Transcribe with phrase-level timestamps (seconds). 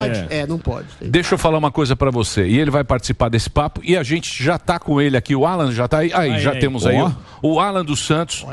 [0.00, 0.86] É, não pode.
[1.00, 2.46] Deixa eu falar uma coisa pra você.
[2.46, 3.80] E ele vai participar desse papo.
[3.82, 5.34] E a gente já tá com ele aqui.
[5.34, 6.12] O Alan já tá aí.
[6.14, 6.60] Aí, Aí, já aí.
[6.60, 7.10] temos aí Ó.
[7.42, 8.46] o, o Alan dos Santos.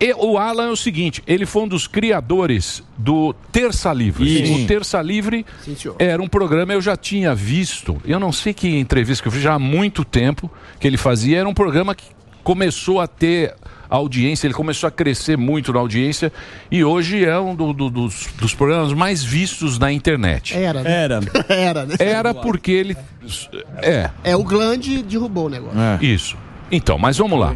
[0.00, 4.42] E o Alan é o seguinte: ele foi um dos criadores do Terça Livre.
[4.42, 4.64] Isso.
[4.64, 8.66] O Terça Livre Sim, era um programa, eu já tinha visto, eu não sei que
[8.78, 10.50] entrevista que eu fiz já há muito tempo
[10.80, 11.40] que ele fazia.
[11.40, 12.04] Era um programa que
[12.42, 13.54] começou a ter
[13.88, 16.32] audiência, ele começou a crescer muito na audiência
[16.70, 20.54] e hoje é um do- do- dos, dos programas mais vistos na internet.
[20.56, 20.90] Era, né?
[21.04, 21.20] Era.
[21.48, 21.94] Era, né?
[21.98, 22.96] Era porque ele.
[23.78, 25.78] É, É, o Glande derrubou o negócio.
[26.00, 26.36] isso.
[26.70, 27.54] Então, mas vamos lá.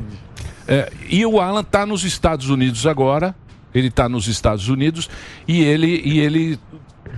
[0.68, 3.34] É, e o Alan está nos Estados Unidos agora.
[3.74, 5.08] Ele está nos Estados Unidos
[5.46, 6.58] e ele, e ele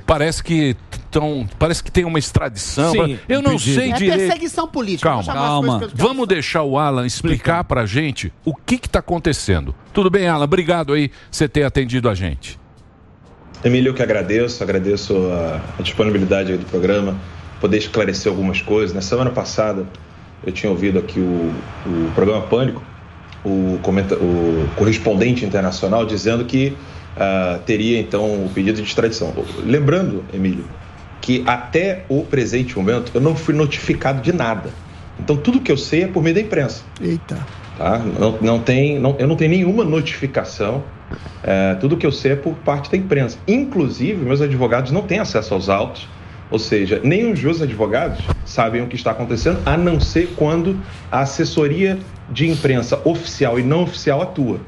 [0.06, 0.76] parece que
[1.12, 2.90] tão, parece que tem uma extradição.
[2.92, 3.74] Sim, eu não pedido.
[3.80, 4.18] sei É direito.
[4.18, 5.10] perseguição política.
[5.10, 5.32] Calma.
[5.32, 5.90] Calma.
[5.94, 9.74] Vamos deixar o Alan explicar pra gente o que está acontecendo.
[9.92, 10.44] Tudo bem, Alan?
[10.44, 12.58] Obrigado aí você ter atendido a gente.
[13.62, 17.16] Emílio, eu que agradeço, agradeço a, a disponibilidade aí do programa,
[17.60, 18.92] poder esclarecer algumas coisas.
[18.92, 19.86] Na semana passada,
[20.44, 21.54] eu tinha ouvido aqui o,
[21.86, 22.82] o programa Pânico,
[23.44, 26.76] o, comenta, o correspondente internacional dizendo que
[27.16, 29.32] ah, teria então o pedido de extradição.
[29.64, 30.64] Lembrando, Emílio,
[31.22, 34.68] que até o presente momento eu não fui notificado de nada.
[35.18, 36.84] Então tudo que eu sei é por meio da imprensa.
[37.00, 37.38] Eita.
[37.78, 37.98] Tá?
[37.98, 40.82] Não, não tem, não, eu não tenho nenhuma notificação.
[41.42, 43.38] É, tudo que eu sei é por parte da imprensa.
[43.46, 46.08] Inclusive, meus advogados não têm acesso aos autos.
[46.50, 50.78] Ou seja, nem os meus advogados sabem o que está acontecendo, a não ser quando
[51.10, 54.60] a assessoria de imprensa oficial e não oficial atua.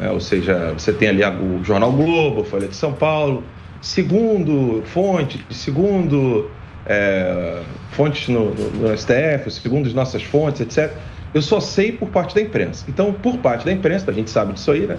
[0.00, 3.44] É, ou seja, você tem ali o Jornal Globo, a Folha de São Paulo,
[3.82, 6.48] segundo fonte, segundo
[6.86, 10.96] é, fontes no, no, no STF, segundo as nossas fontes, etc.
[11.34, 12.84] Eu só sei por parte da imprensa.
[12.88, 14.96] Então, por parte da imprensa, a gente sabe disso aí, né?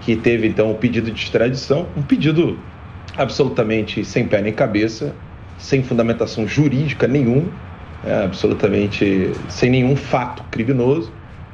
[0.00, 2.58] Que teve então o pedido de extradição, um pedido
[3.16, 5.14] absolutamente sem pé nem cabeça,
[5.58, 7.48] sem fundamentação jurídica nenhuma,
[8.04, 11.12] é, absolutamente sem nenhum fato criminoso,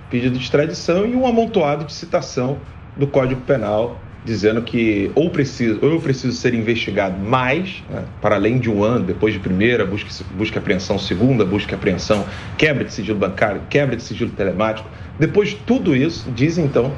[0.08, 2.58] pedido de extradição e um amontoado de citação
[2.96, 8.36] do Código Penal dizendo que ou preciso ou eu preciso ser investigado mais né, para
[8.36, 12.24] além de um ano depois de primeira busca busca apreensão segunda busca apreensão
[12.56, 14.88] quebra de sigilo bancário quebra de sigilo telemático.
[15.18, 16.92] Depois de tudo isso diz então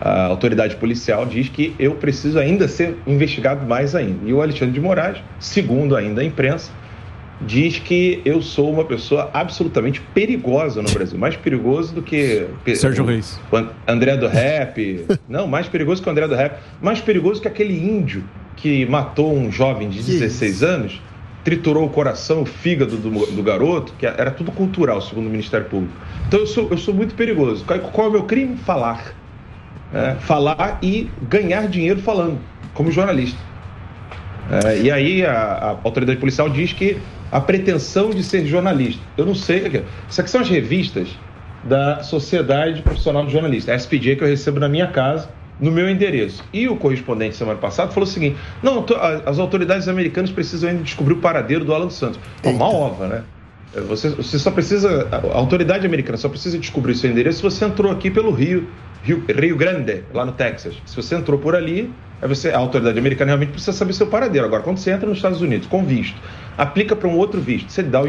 [0.00, 4.28] a autoridade policial diz que eu preciso ainda ser investigado mais ainda.
[4.28, 6.72] E o Alexandre de Moraes segundo ainda a imprensa
[7.46, 13.04] diz que eu sou uma pessoa absolutamente perigosa no Brasil, mais perigoso do que Sérgio
[13.04, 13.40] Reis.
[13.86, 17.74] André do Rap, não, mais perigoso que o André do Rap, mais perigoso que aquele
[17.74, 18.24] índio
[18.56, 21.00] que matou um jovem de 16 anos,
[21.42, 25.66] triturou o coração, o fígado do, do garoto, que era tudo cultural, segundo o Ministério
[25.66, 25.94] Público.
[26.28, 27.64] Então eu sou, eu sou muito perigoso.
[27.64, 28.56] Qual, qual é o meu crime?
[28.56, 29.14] Falar.
[29.92, 30.16] né?
[30.20, 32.38] Falar e ganhar dinheiro falando,
[32.74, 33.38] como jornalista.
[34.64, 36.98] É, e aí a, a autoridade policial diz que
[37.32, 39.02] a pretensão de ser jornalista.
[39.16, 39.82] Eu não sei.
[40.08, 41.08] Isso aqui são as revistas
[41.64, 45.88] da Sociedade Profissional de Jornalistas, a SPJ, que eu recebo na minha casa, no meu
[45.88, 46.44] endereço.
[46.52, 48.84] E o correspondente semana passada falou o seguinte: não,
[49.24, 52.20] as autoridades americanas precisam ainda descobrir o paradeiro do Alan dos Santos.
[52.42, 53.22] É uma ova, né?
[53.88, 55.08] Você, você só precisa.
[55.10, 58.68] A autoridade americana só precisa descobrir seu endereço se você entrou aqui pelo Rio,
[59.02, 60.74] Rio, Rio Grande, lá no Texas.
[60.84, 64.46] Se você entrou por ali, você, a autoridade americana realmente precisa saber seu paradeiro.
[64.46, 66.20] Agora, quando você entra nos Estados Unidos com visto,
[66.56, 68.06] aplica para um outro visto, você dá o,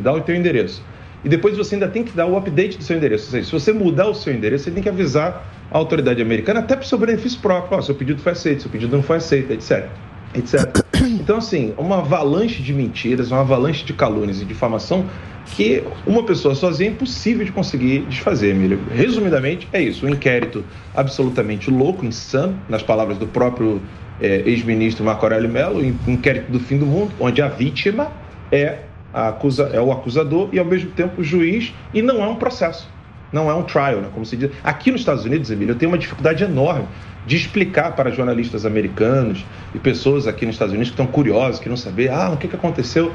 [0.00, 0.82] dá o teu endereço.
[1.24, 3.26] E depois você ainda tem que dar o update do seu endereço.
[3.26, 6.60] Ou seja, se você mudar o seu endereço, você tem que avisar a autoridade americana,
[6.60, 7.78] até para o seu benefício próprio.
[7.78, 9.88] Ó, seu pedido foi aceito, seu pedido não foi aceito, etc.
[10.34, 10.82] etc.
[11.02, 15.04] Então, assim, uma avalanche de mentiras, uma avalanche de calúnias e difamação
[15.46, 18.80] que uma pessoa sozinha é impossível de conseguir desfazer, Emílio.
[18.94, 20.06] Resumidamente, é isso.
[20.06, 23.80] Um inquérito absolutamente louco, insano, nas palavras do próprio
[24.22, 28.12] eh, ex-ministro Marco Aurélio Mello, um inquérito do fim do mundo, onde a vítima
[28.52, 28.78] é,
[29.12, 32.36] a acusa, é o acusador e, ao mesmo tempo, o juiz, e não é um
[32.36, 32.88] processo.
[33.32, 34.50] Não é um trial, né, como se diz.
[34.62, 36.86] Aqui nos Estados Unidos, Emílio, eu tenho uma dificuldade enorme
[37.26, 39.44] de explicar para jornalistas americanos
[39.74, 42.46] e pessoas aqui nos Estados Unidos que estão curiosos, que não saber, ah, o que,
[42.46, 43.12] que aconteceu,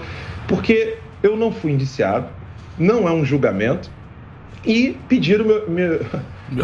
[0.48, 2.28] porque eu não fui indiciado,
[2.78, 3.90] não é um julgamento,
[4.66, 6.06] e pediram meu, meu,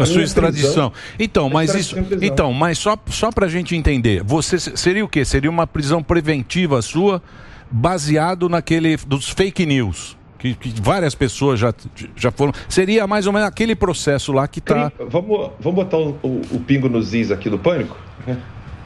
[0.00, 0.92] A sua extradição.
[1.18, 2.24] Então, mas Extradição isso.
[2.24, 5.24] Então, mas só, só pra gente entender, você se- seria o quê?
[5.24, 7.22] Seria uma prisão preventiva sua,
[7.70, 8.96] baseado naquele.
[8.96, 10.16] dos fake news.
[10.38, 11.72] Que, que várias pessoas já,
[12.14, 12.52] já foram.
[12.68, 14.90] Seria mais ou menos aquele processo lá que tá.
[14.90, 17.96] Cri- Vamos, vamos botar o, o- o pingo nos is aqui do Pânico?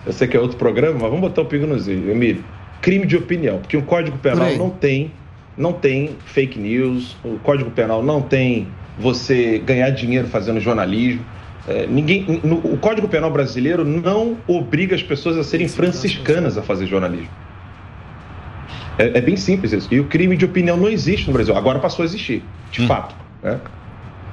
[0.07, 2.09] Eu sei que é outro programa, mas vamos botar o pingo nos is.
[2.09, 2.45] Emílio,
[2.81, 5.11] crime de opinião, porque o Código Penal não tem,
[5.57, 8.69] não tem fake news, o Código Penal não tem
[8.99, 11.25] você ganhar dinheiro fazendo jornalismo.
[11.67, 16.63] É, ninguém, no- o Código Penal brasileiro não obriga as pessoas a serem franciscanas a
[16.63, 17.29] fazer jornalismo.
[18.99, 19.89] É, é, bem simples isso.
[19.93, 21.57] E o crime de opinião não existe no Brasil.
[21.57, 22.43] Agora passou a existir,
[22.73, 22.87] de hum.
[22.87, 23.15] fato.
[23.43, 23.61] Né?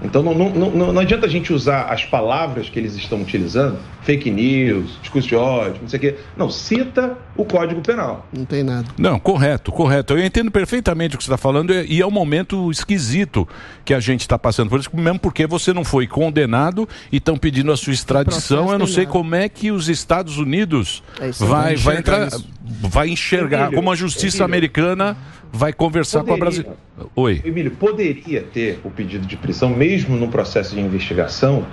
[0.01, 3.77] Então não, não, não, não, adianta a gente usar as palavras que eles estão utilizando,
[4.03, 6.15] fake news, discurso de ódio, não sei o quê.
[6.35, 8.27] Não, cita o Código Penal.
[8.31, 8.87] Não tem nada.
[8.97, 10.13] Não, correto, correto.
[10.13, 13.47] Eu entendo perfeitamente o que você está falando e é um momento esquisito
[13.83, 17.37] que a gente está passando por isso, mesmo porque você não foi condenado e estão
[17.37, 18.71] pedindo a sua extradição.
[18.71, 19.11] Eu não sei nada.
[19.11, 22.47] como é que os Estados Unidos é vai, vai entrar, isso.
[22.65, 25.15] Vai enxergar, como a justiça americana
[25.51, 26.65] vai conversar poderia, com a Brasil.
[27.15, 27.41] Oi.
[27.45, 31.65] Emílio, poderia ter o pedido de prisão, mesmo no processo de investigação,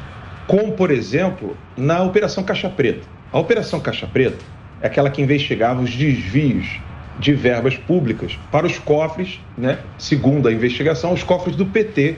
[0.47, 3.07] como, por exemplo, na Operação Caixa Preta.
[3.33, 4.45] A Operação Caixa Preta
[4.81, 6.81] é aquela que investigava os desvios
[7.19, 12.17] de verbas públicas para os cofres, né, segundo a investigação, os cofres do PT,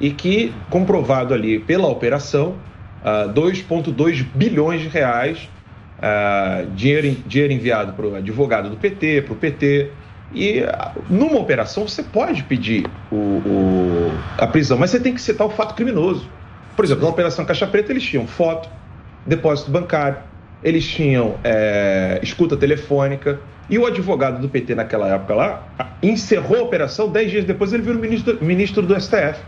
[0.00, 2.50] e que, comprovado ali pela operação,
[3.04, 5.48] uh, ah, 2,2 bilhões de reais,
[6.00, 9.90] uh, dinheiro, dinheiro enviado para o advogado do PT, para o PT,
[10.34, 10.62] e
[11.08, 15.50] numa operação você pode pedir o, o, a prisão, mas você tem que citar o
[15.50, 16.28] fato criminoso.
[16.76, 18.68] Por exemplo, na Operação Caixa Preta eles tinham foto,
[19.26, 20.18] depósito bancário,
[20.62, 25.68] eles tinham é, escuta telefônica, e o advogado do PT naquela época lá
[26.02, 29.40] encerrou a operação, dez dias depois ele virou ministro, ministro do STF.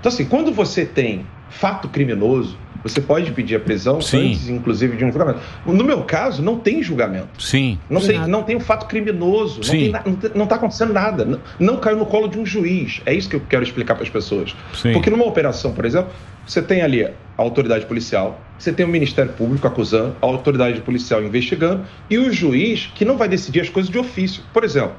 [0.00, 4.30] Então, assim, quando você tem fato criminoso, você pode pedir a prisão Sim.
[4.30, 5.40] antes, inclusive, de um julgamento.
[5.64, 7.42] No meu caso, não tem julgamento.
[7.42, 7.78] Sim.
[7.88, 9.62] Não tem, não tem um fato criminoso.
[9.62, 9.92] Sim.
[10.34, 11.24] Não está acontecendo nada.
[11.24, 13.00] Não, não, caiu no colo de um juiz.
[13.06, 14.54] É isso que eu quero explicar para as pessoas.
[14.74, 14.92] Sim.
[14.92, 16.10] Porque numa operação, por exemplo,
[16.46, 21.22] você tem ali a autoridade policial, você tem o Ministério Público acusando, a autoridade policial
[21.22, 24.42] investigando e o juiz que não vai decidir as coisas de ofício.
[24.52, 24.94] Por exemplo,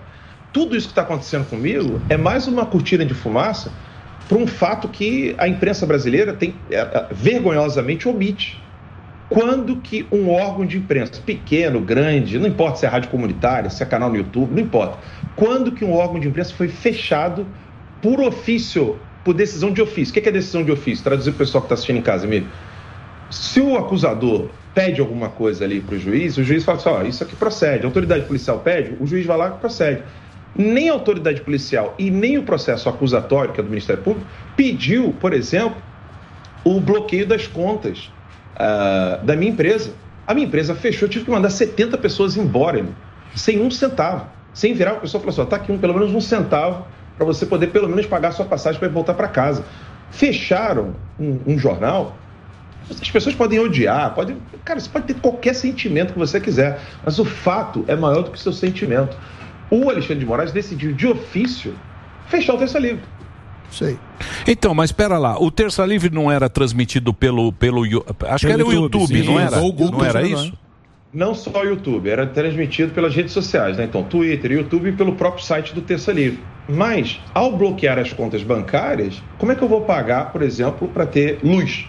[0.52, 3.72] tudo isso que está acontecendo comigo é mais uma cortina de fumaça
[4.28, 8.62] para um fato que a imprensa brasileira tem é, é, vergonhosamente omite.
[9.30, 13.84] Quando que um órgão de imprensa, pequeno, grande, não importa se é rádio comunitária, se
[13.84, 14.98] é canal no YouTube, não importa.
[15.36, 17.46] Quando que um órgão de imprensa foi fechado
[18.02, 20.12] por ofício, por decisão de ofício?
[20.12, 21.04] O que é decisão de ofício?
[21.04, 22.48] Traduzir para o pessoal que está assistindo em casa, Emílio.
[23.30, 27.02] Se o acusador pede alguma coisa ali para o juiz, o juiz fala assim: ó,
[27.04, 27.84] isso aqui procede.
[27.84, 30.04] A autoridade policial pede, o juiz vai lá e procede
[30.56, 35.14] nem a autoridade policial e nem o processo acusatório, que é do Ministério Público, pediu,
[35.20, 35.82] por exemplo,
[36.64, 38.12] o bloqueio das contas
[38.56, 39.92] uh, da minha empresa.
[40.26, 42.86] A minha empresa fechou, tive que mandar 70 pessoas embora,
[43.36, 44.28] sem um centavo.
[44.54, 46.86] Sem virar, a pessoa falou assim: está aqui um, pelo menos um centavo
[47.16, 49.64] para você poder pelo menos pagar a sua passagem para voltar para casa.
[50.10, 52.18] Fecharam um, um jornal
[52.90, 54.38] as pessoas podem odiar, podem.
[54.64, 58.32] Cara, você pode ter qualquer sentimento que você quiser, mas o fato é maior do
[58.32, 59.18] que o seu sentimento
[59.70, 61.76] o Alexandre de Moraes decidiu de ofício
[62.28, 63.04] fechar o Terça Livre.
[63.72, 63.98] Sei.
[64.48, 67.52] Então, mas espera lá, o Terça Livre não era transmitido pelo.
[67.52, 69.60] pelo acho pelo que era o YouTube, sim, não era?
[69.60, 70.54] Google, não era isso?
[71.14, 73.86] Não só o YouTube, era transmitido pelas redes sociais, né?
[73.86, 76.40] Então, Twitter, YouTube e pelo próprio site do Terça Livre.
[76.68, 81.06] Mas, ao bloquear as contas bancárias, como é que eu vou pagar, por exemplo, para
[81.06, 81.88] ter luz?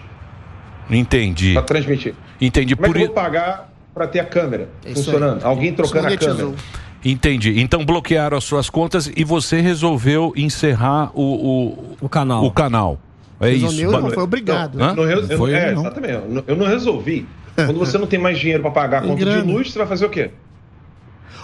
[0.89, 1.53] Entendi.
[1.53, 2.15] Para transmitir.
[2.39, 2.75] Entendi.
[2.75, 5.43] Como é que eu vou pagar para ter a câmera é funcionando?
[5.43, 5.43] Aí.
[5.43, 6.53] Alguém trocando a câmera?
[7.03, 7.59] Entendi.
[7.59, 12.43] Então bloquearam as suas contas e você resolveu encerrar o, o, o canal.
[12.43, 12.99] O canal.
[13.39, 13.89] É isso.
[13.89, 14.77] Não, foi obrigado.
[14.77, 15.81] Não, não, eu, foi é, não.
[15.81, 16.43] exatamente.
[16.45, 17.25] Eu não resolvi.
[17.55, 20.05] Quando você não tem mais dinheiro para pagar a conta de luz, você vai fazer
[20.05, 20.31] o quê?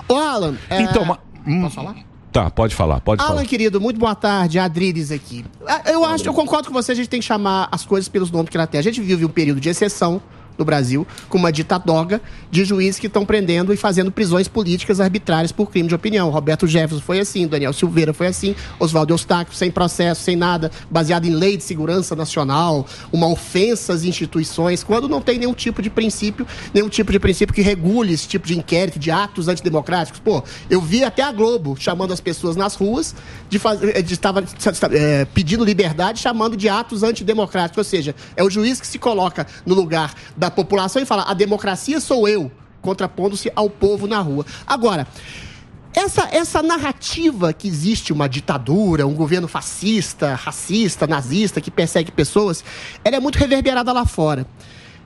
[0.08, 0.56] Ô, Alan.
[0.70, 0.82] É...
[0.82, 1.18] Então, ma...
[1.48, 1.96] Hum, posso falar?
[2.32, 3.46] Tá, pode falar, pode Alan, falar.
[3.46, 4.60] querido, muito boa tarde.
[4.60, 5.46] Adriles aqui.
[5.66, 8.30] Ah, eu acho, eu concordo com você, a gente tem que chamar as coisas pelos
[8.30, 8.78] nomes que ela tem.
[8.78, 10.22] A gente vive um período de exceção
[10.58, 15.52] no Brasil, com uma ditadora de juízes que estão prendendo e fazendo prisões políticas arbitrárias
[15.52, 16.30] por crime de opinião.
[16.30, 21.26] Roberto Jefferson foi assim, Daniel Silveira foi assim, Oswaldo Eustáquio sem processo, sem nada, baseado
[21.26, 25.90] em lei de segurança nacional, uma ofensa às instituições, quando não tem nenhum tipo de
[25.90, 30.20] princípio, nenhum tipo de princípio que regule esse tipo de inquérito, de atos antidemocráticos.
[30.20, 33.16] Pô, eu vi até a Globo chamando as pessoas nas ruas
[33.50, 34.44] de fazer, de, estava
[34.92, 39.46] é, pedindo liberdade, chamando de atos antidemocráticos, ou seja, é o juiz que se coloca
[39.66, 44.20] no lugar da da população e fala: a democracia sou eu, contrapondo-se ao povo na
[44.20, 44.46] rua.
[44.66, 45.08] Agora.
[45.98, 52.66] Essa, essa narrativa que existe uma ditadura, um governo fascista, racista, nazista, que persegue pessoas,
[53.02, 54.46] ela é muito reverberada lá fora.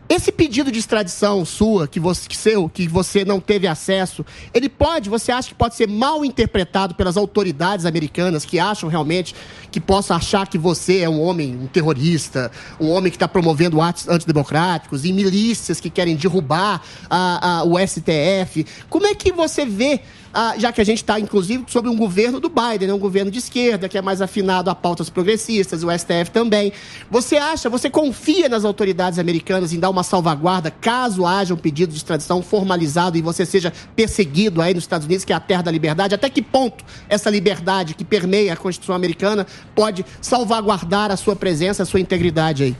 [0.09, 4.67] Esse pedido de extradição sua, que você, que seu, que você não teve acesso, ele
[4.67, 9.35] pode, você acha que pode ser mal interpretado pelas autoridades americanas que acham realmente
[9.71, 13.79] que possam achar que você é um homem, um terrorista, um homem que está promovendo
[13.79, 18.65] atos antidemocráticos e milícias que querem derrubar a, a, o STF?
[18.89, 20.01] Como é que você vê
[20.33, 22.93] ah, já que a gente está, inclusive, sobre um governo do Biden, né?
[22.93, 26.71] um governo de esquerda, que é mais afinado a pautas progressistas, o STF também.
[27.09, 31.91] Você acha, você confia nas autoridades americanas em dar uma salvaguarda caso haja um pedido
[31.91, 35.63] de extradição formalizado e você seja perseguido aí nos Estados Unidos, que é a terra
[35.63, 36.13] da liberdade?
[36.13, 41.83] Até que ponto essa liberdade que permeia a Constituição americana pode salvaguardar a sua presença,
[41.83, 42.75] a sua integridade aí?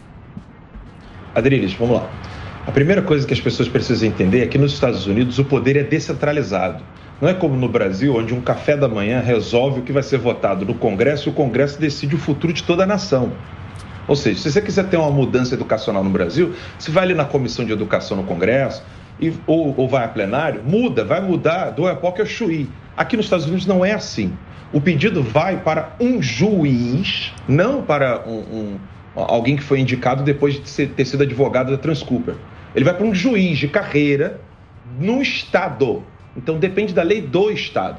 [1.33, 2.09] Adriles, vamos lá.
[2.67, 5.75] A primeira coisa que as pessoas precisam entender é que nos Estados Unidos o poder
[5.75, 6.83] é descentralizado.
[7.21, 10.17] Não é como no Brasil, onde um café da manhã resolve o que vai ser
[10.17, 13.33] votado no Congresso e o Congresso decide o futuro de toda a nação.
[14.07, 17.25] Ou seja, se você quiser ter uma mudança educacional no Brasil, você vai ali na
[17.25, 18.83] Comissão de Educação no Congresso,
[19.19, 22.69] e, ou, ou vai a plenário, muda, vai mudar do EPOC ao Chuí.
[22.95, 24.33] Aqui nos Estados Unidos não é assim.
[24.71, 28.79] O pedido vai para um juiz, não para um, um,
[29.15, 32.35] alguém que foi indicado depois de ter sido advogado da Transcooper.
[32.73, 34.39] Ele vai para um juiz de carreira
[34.99, 36.03] no Estado.
[36.39, 37.97] Então depende da lei do Estado.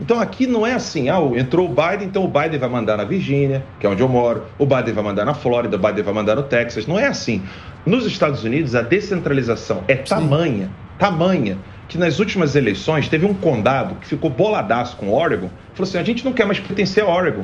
[0.00, 3.04] Então aqui não é assim, ah, entrou o Biden, então o Biden vai mandar na
[3.04, 6.14] Virgínia, que é onde eu moro, o Biden vai mandar na Flórida, o Biden vai
[6.14, 6.86] mandar no Texas.
[6.86, 7.42] Não é assim.
[7.84, 13.94] Nos Estados Unidos, a descentralização é tamanha, tamanha, que nas últimas eleições teve um condado
[13.96, 17.42] que ficou boladaço com Oregon, falou assim: a gente não quer mais pertencer a Oregon.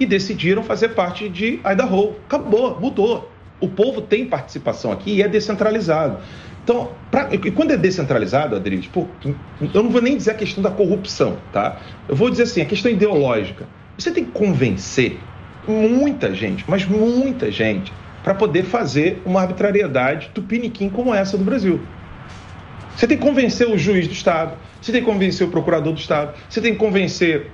[0.00, 2.16] E decidiram fazer parte de Idaho.
[2.26, 3.30] Acabou, mudou.
[3.64, 6.18] O povo tem participação aqui e é descentralizado.
[6.62, 8.88] Então, pra, e quando é descentralizado, Adriles,
[9.74, 11.78] eu não vou nem dizer a questão da corrupção, tá?
[12.08, 13.66] Eu vou dizer assim, a questão ideológica.
[13.96, 15.18] Você tem que convencer
[15.66, 17.92] muita gente, mas muita gente,
[18.22, 21.80] para poder fazer uma arbitrariedade tupiniquim como essa do Brasil.
[22.96, 25.98] Você tem que convencer o juiz do Estado, você tem que convencer o procurador do
[25.98, 27.50] Estado, você tem que convencer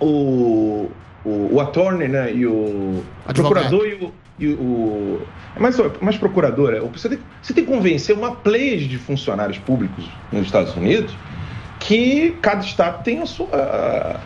[0.00, 0.88] o,
[1.24, 5.20] o, o attorney né, e o, o procurador e o, e o
[5.58, 10.46] mas, mas procuradora, você tem, você tem que convencer uma pleia de funcionários públicos nos
[10.46, 11.14] Estados Unidos
[11.80, 14.20] que cada estado tem a sua, a,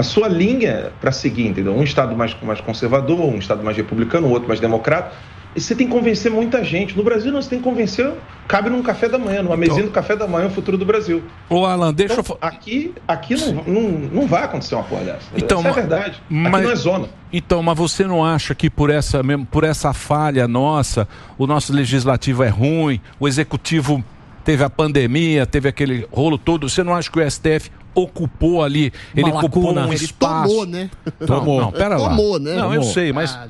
[0.00, 1.74] a sua linha para seguir, entendeu?
[1.74, 5.12] Um estado mais, mais conservador, um estado mais republicano, outro mais democrata.
[5.56, 6.96] E você tem que convencer muita gente.
[6.96, 8.12] No Brasil, não, você tem que convencer.
[8.46, 11.22] Cabe num café da manhã, numa mesinha do café da manhã, o futuro do Brasil.
[11.48, 12.38] Ô, Alan, deixa então, eu.
[12.40, 15.26] Aqui, aqui não, não, não vai acontecer uma porra dessa.
[15.36, 16.22] Então, Isso é verdade.
[16.28, 17.08] Mas, aqui não é zona.
[17.32, 21.72] Então, mas você não acha que por essa, mesmo, por essa falha nossa, o nosso
[21.72, 24.02] legislativo é ruim, o executivo
[24.44, 26.68] teve a pandemia, teve aquele rolo todo.
[26.68, 30.48] Você não acha que o STF ocupou ali, ele ocupou um ele espaço.
[30.48, 30.90] Tomou, né?
[31.26, 31.60] Tomou.
[31.60, 32.10] Não, não pera lá.
[32.10, 32.52] Tomou, né?
[32.52, 32.74] Não, tomou.
[32.74, 33.46] eu sei, mas ah,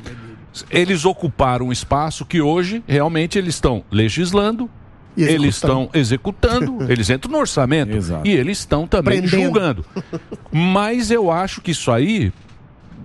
[0.70, 4.68] eles ocuparam um espaço que hoje realmente eles estão legislando,
[5.16, 8.26] eles estão executando, eles entram no orçamento Exato.
[8.26, 9.42] e eles estão também Prendendo.
[9.42, 9.84] julgando.
[10.52, 12.32] Mas eu acho que isso aí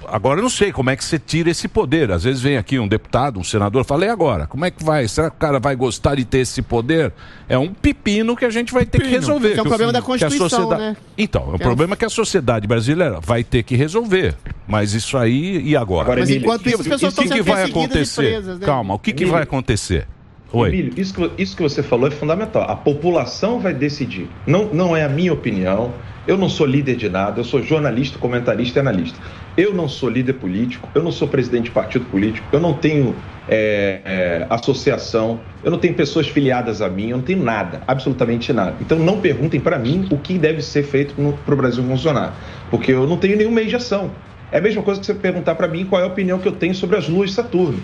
[0.08, 2.12] agora eu não sei como é que você tira esse poder.
[2.12, 5.08] Às vezes vem aqui um deputado, um senador, falei agora, como é que vai?
[5.08, 7.14] Será que o cara vai gostar de ter esse poder?
[7.48, 9.54] É um pepino que a gente vai ter pepino, que resolver.
[9.54, 10.82] Que é um problema da Constituição, sociedade...
[10.82, 10.98] né?
[11.18, 14.36] Então, é um problema que a sociedade brasileira vai ter que resolver.
[14.68, 16.04] Mas isso aí, e agora?
[16.04, 18.22] agora Mas enquanto isso, as pessoas estão que, que vai acontecer?
[18.22, 18.66] Presas, né?
[18.66, 20.08] Calma, o que, que vai acontecer?
[20.54, 20.70] Oi.
[20.70, 22.70] Emílio, isso que, isso que você falou é fundamental.
[22.70, 24.30] A população vai decidir.
[24.46, 25.92] Não, não é a minha opinião.
[26.28, 27.40] Eu não sou líder de nada.
[27.40, 29.18] Eu sou jornalista, comentarista e analista.
[29.56, 30.90] Eu não sou líder político.
[30.96, 32.48] Eu não sou presidente de partido político.
[32.52, 33.16] Eu não tenho
[33.48, 35.40] é, é, associação.
[35.64, 37.10] Eu não tenho pessoas filiadas a mim.
[37.10, 37.82] Eu não tenho nada.
[37.88, 38.76] Absolutamente nada.
[38.82, 41.14] Então não perguntem para mim o que deve ser feito
[41.46, 42.34] para o Brasil funcionar.
[42.72, 44.12] Porque eu não tenho nenhum meio de ação.
[44.52, 46.52] É a mesma coisa que você perguntar para mim qual é a opinião que eu
[46.52, 47.80] tenho sobre as luas de Saturno.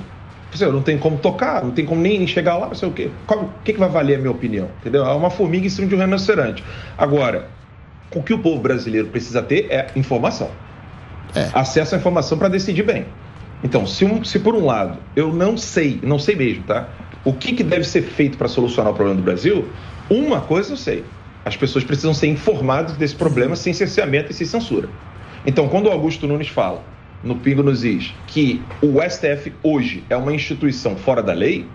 [0.59, 3.11] Eu não tem como tocar, não tem como nem chegar lá, não sei o quê.
[3.27, 4.67] Qual, o que, que vai valer a minha opinião?
[4.79, 5.05] Entendeu?
[5.05, 6.63] É uma formiga em cima de um rinoceronte.
[6.97, 7.47] Agora,
[8.13, 10.49] o que o povo brasileiro precisa ter é informação.
[11.35, 11.49] É.
[11.53, 13.05] Acesso à informação para decidir bem.
[13.63, 16.89] Então, se, um, se por um lado eu não sei, não sei mesmo, tá?
[17.23, 19.67] O que, que deve ser feito para solucionar o problema do Brasil,
[20.09, 21.03] uma coisa eu sei.
[21.43, 24.89] As pessoas precisam ser informadas desse problema sem cerceamento e sem censura.
[25.45, 26.83] Então, quando o Augusto Nunes fala
[27.23, 31.67] no Pingo nos Is que o STF hoje é uma instituição fora da lei,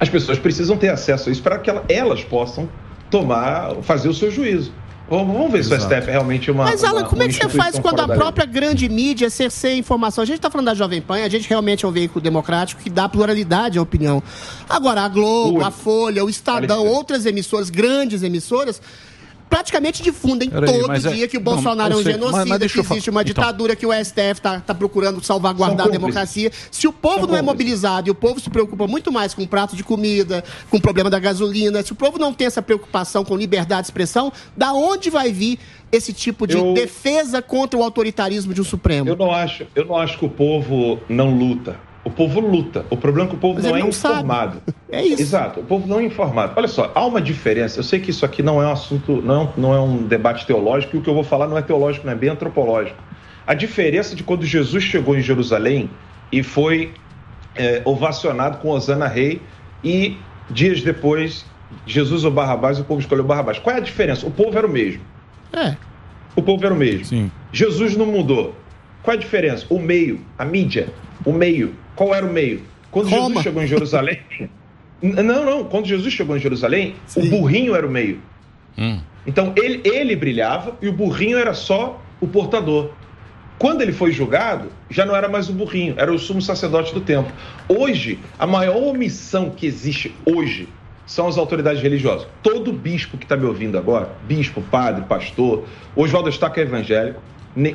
[0.00, 2.68] as pessoas precisam ter acesso a isso para que elas possam
[3.10, 4.72] tomar, fazer o seu juízo.
[5.08, 5.80] Vamos ver Exato.
[5.80, 6.64] se o STF é realmente uma.
[6.64, 8.52] Mas, Alan, uma, como é que você faz quando a própria lei?
[8.52, 10.22] grande mídia cerceia informação?
[10.22, 12.90] A gente está falando da Jovem Pan, a gente realmente é um veículo democrático que
[12.90, 14.22] dá pluralidade à opinião.
[14.68, 15.64] Agora, a Globo, Ui.
[15.64, 18.82] a Folha, o Estadão, outras emissoras, grandes emissoras,
[19.48, 21.28] praticamente difundem Peraí, todo é- dia é...
[21.28, 23.34] que o Bolsonaro não, é um genocida, mas, mas que existe uma então.
[23.34, 23.80] ditadura, então...
[23.80, 26.50] que o STF está tá procurando salvaguardar a democracia.
[26.70, 29.48] Se o povo não é mobilizado e o povo se preocupa muito mais com o
[29.48, 33.24] prato de comida, com o problema da gasolina, se o povo não tem essa preocupação
[33.24, 35.58] com liberdade de expressão, da onde vai vir
[35.90, 36.74] esse tipo de eu...
[36.74, 39.08] defesa contra o autoritarismo de um Supremo?
[39.08, 41.87] Eu não acho, eu não acho que o povo não luta.
[42.08, 42.86] O povo luta.
[42.88, 44.62] O problema é que o povo não, não é informado.
[44.64, 44.78] Sabe.
[44.90, 45.20] É isso.
[45.20, 46.54] Exato, o povo não é informado.
[46.56, 47.78] Olha só, há uma diferença.
[47.78, 50.46] Eu sei que isso aqui não é um assunto, não, é não é um debate
[50.46, 52.96] teológico, e o que eu vou falar não é teológico, não é bem antropológico.
[53.46, 55.90] A diferença de quando Jesus chegou em Jerusalém
[56.32, 56.94] e foi
[57.54, 59.42] é, ovacionado com Osana Rei,
[59.84, 60.16] e
[60.48, 61.44] dias depois,
[61.86, 63.58] Jesus ou Barrabás, e o povo escolheu Barrabás.
[63.58, 64.26] Qual é a diferença?
[64.26, 65.02] O povo era o mesmo.
[65.52, 65.76] É.
[66.34, 67.04] O povo era o mesmo.
[67.04, 67.30] Sim.
[67.52, 68.54] Jesus não mudou.
[69.02, 69.66] Qual é a diferença?
[69.68, 70.88] O meio, a mídia,
[71.26, 71.74] o meio.
[71.98, 72.62] Qual era o meio?
[72.92, 73.26] Quando Roma.
[73.26, 74.20] Jesus chegou em Jerusalém.
[75.02, 75.64] Não, não.
[75.64, 78.20] Quando Jesus chegou em Jerusalém, o burrinho era o meio.
[78.78, 79.00] Hum.
[79.26, 82.92] Então ele, ele brilhava e o burrinho era só o portador.
[83.58, 87.00] Quando ele foi julgado, já não era mais o burrinho, era o sumo sacerdote do
[87.00, 87.32] templo.
[87.68, 90.68] Hoje, a maior omissão que existe hoje
[91.04, 92.28] são as autoridades religiosas.
[92.44, 95.64] Todo bispo que está me ouvindo agora, bispo, padre, pastor,
[95.96, 97.20] Oswaldo Staca é evangélico,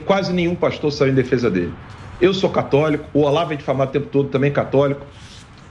[0.05, 1.73] quase nenhum pastor saiu em defesa dele.
[2.22, 5.05] Eu sou católico, o Olavo é difamado o tempo todo, também católico.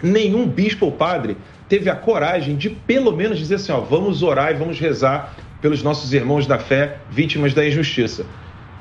[0.02, 1.36] Nenhum bispo ou padre
[1.68, 5.82] teve a coragem de, pelo menos, dizer assim: ó, vamos orar e vamos rezar pelos
[5.82, 8.26] nossos irmãos da fé vítimas da injustiça.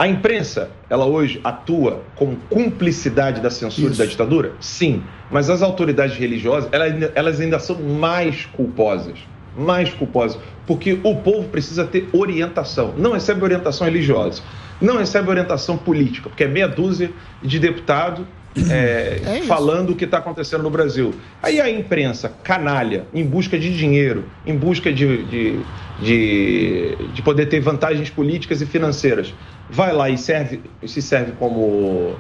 [0.02, 4.54] A imprensa, ela hoje atua com cumplicidade da censura e da ditadura?
[4.60, 5.04] Sim.
[5.30, 9.20] Mas as autoridades religiosas, elas ainda, elas ainda são mais culposas.
[9.56, 10.42] Mais culposas.
[10.66, 12.96] Porque o povo precisa ter orientação.
[12.98, 14.42] Não recebe orientação religiosa.
[14.82, 16.30] Não recebe orientação política.
[16.30, 17.12] Porque é meia dúzia
[17.42, 18.28] de deputado
[18.70, 21.14] é, É falando o que está acontecendo no Brasil.
[21.42, 25.60] Aí a imprensa, canalha, em busca de dinheiro, em busca de, de,
[26.02, 29.34] de, de poder ter vantagens políticas e financeiras,
[29.70, 32.16] vai lá e serve, se serve como,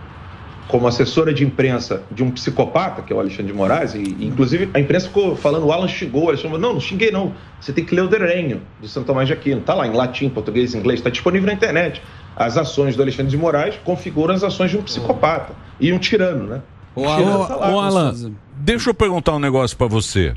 [0.67, 4.25] como assessora de imprensa de um psicopata, que é o Alexandre de Moraes, e, e,
[4.25, 7.33] inclusive a imprensa ficou falando, o Alan xingou, o Alexandre falou, não, não xinguei não,
[7.59, 10.29] você tem que ler o Derenho, de Santo Tomás de Aquino, tá lá em latim,
[10.29, 12.01] português, inglês, está disponível na internet.
[12.35, 16.45] As ações do Alexandre de Moraes configuram as ações de um psicopata e um tirano,
[16.47, 16.61] né?
[16.95, 17.69] Ô, Um Alan, tá.
[17.71, 18.15] Ô, Alan,
[18.57, 20.33] deixa eu perguntar um negócio pra você.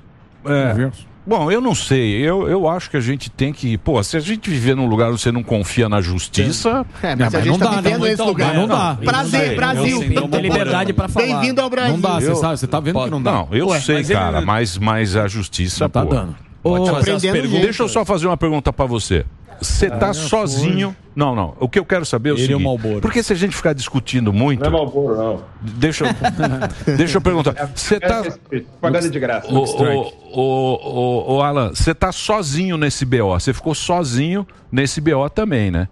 [0.47, 0.91] É,
[1.27, 2.17] bom, eu não sei.
[2.21, 3.79] Eu, eu acho que a gente tem que.
[3.79, 6.85] Pô, se a gente viver num lugar onde você não confia na justiça.
[7.03, 8.55] É, mas Não, a mas gente não tá dá, vivendo não, esse então, lugar.
[8.55, 8.99] não dá.
[9.03, 10.01] Prazer, Brasil.
[10.15, 11.27] não tem liberdade pra falar.
[11.27, 11.93] Bem-vindo ao Brasil.
[11.95, 13.33] Não dá, você sabe, você tá vendo que não dá.
[13.33, 15.85] Não, eu Ué, sei, mas ele- cara, mas, mas a justiça.
[15.85, 16.11] Não tá pô.
[16.15, 16.37] dando.
[16.63, 17.51] Pode Ô, fazer as aprendendo perguntas.
[17.53, 17.63] gente.
[17.65, 19.25] Deixa eu só fazer uma pergunta pra você.
[19.61, 20.95] Você tá sozinho.
[21.15, 21.55] Não, não.
[21.61, 22.65] O que eu quero saber é o Ele o seguinte.
[22.65, 23.01] Marlboro.
[23.01, 24.61] porque se a gente ficar discutindo muito.
[24.61, 25.43] Não é Malboro, não.
[25.61, 26.11] Deixa eu,
[26.97, 27.71] deixa eu perguntar.
[27.75, 28.23] Você tá.
[28.53, 29.47] É pagada de graça.
[29.53, 33.33] Ô, ô, ô, Alan, você tá sozinho nesse BO.
[33.38, 35.88] Você ficou sozinho nesse BO também, né?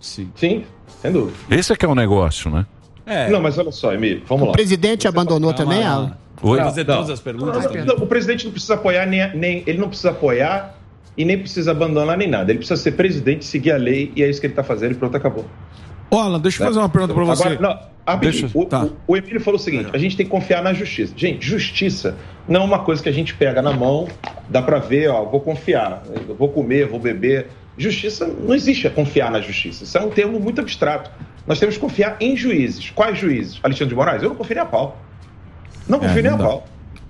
[0.00, 0.30] Sim.
[0.36, 0.64] Sim,
[1.02, 1.36] sem dúvida.
[1.50, 2.64] Esse é que é o negócio, né?
[3.04, 3.28] É.
[3.30, 4.52] Não, mas olha só, Emílio, vamos O lá.
[4.52, 5.90] presidente abandonou Calma também, lá.
[5.94, 6.16] Alan?
[6.42, 6.58] Oi?
[6.58, 6.94] Fazer Não.
[6.96, 7.56] todas as perguntas.
[7.56, 7.84] Não, também.
[7.84, 10.74] não, o presidente não precisa apoiar nem, nem ele não precisa apoiar
[11.16, 12.50] e nem precisa abandonar nem nada.
[12.52, 14.94] Ele precisa ser presidente, seguir a lei e é isso que ele está fazendo e
[14.94, 15.44] pronto, acabou.
[16.10, 17.48] Ô, Alan, deixa eu fazer uma pergunta pra você.
[17.48, 17.80] Agora, não,
[18.14, 18.42] rapidinho.
[18.42, 18.84] Deixa- o, tá.
[18.84, 21.12] o- o Emílio falou o seguinte: a gente tem que confiar na justiça.
[21.16, 22.16] Gente, justiça
[22.48, 24.06] não é uma coisa que a gente pega na mão,
[24.48, 26.02] dá para ver, ó, vou confiar,
[26.38, 27.48] vou comer, vou beber.
[27.78, 29.84] Justiça não existe a confiar na justiça.
[29.84, 31.10] Isso é um termo muito abstrato.
[31.46, 32.90] Nós temos que confiar em juízes.
[32.90, 33.58] Quais juízes?
[33.62, 34.22] Alexandre de Moraes?
[34.22, 34.98] Eu não confio nem a pau.
[35.88, 36.44] Não confio É, nem a não dá.
[36.44, 36.66] pau.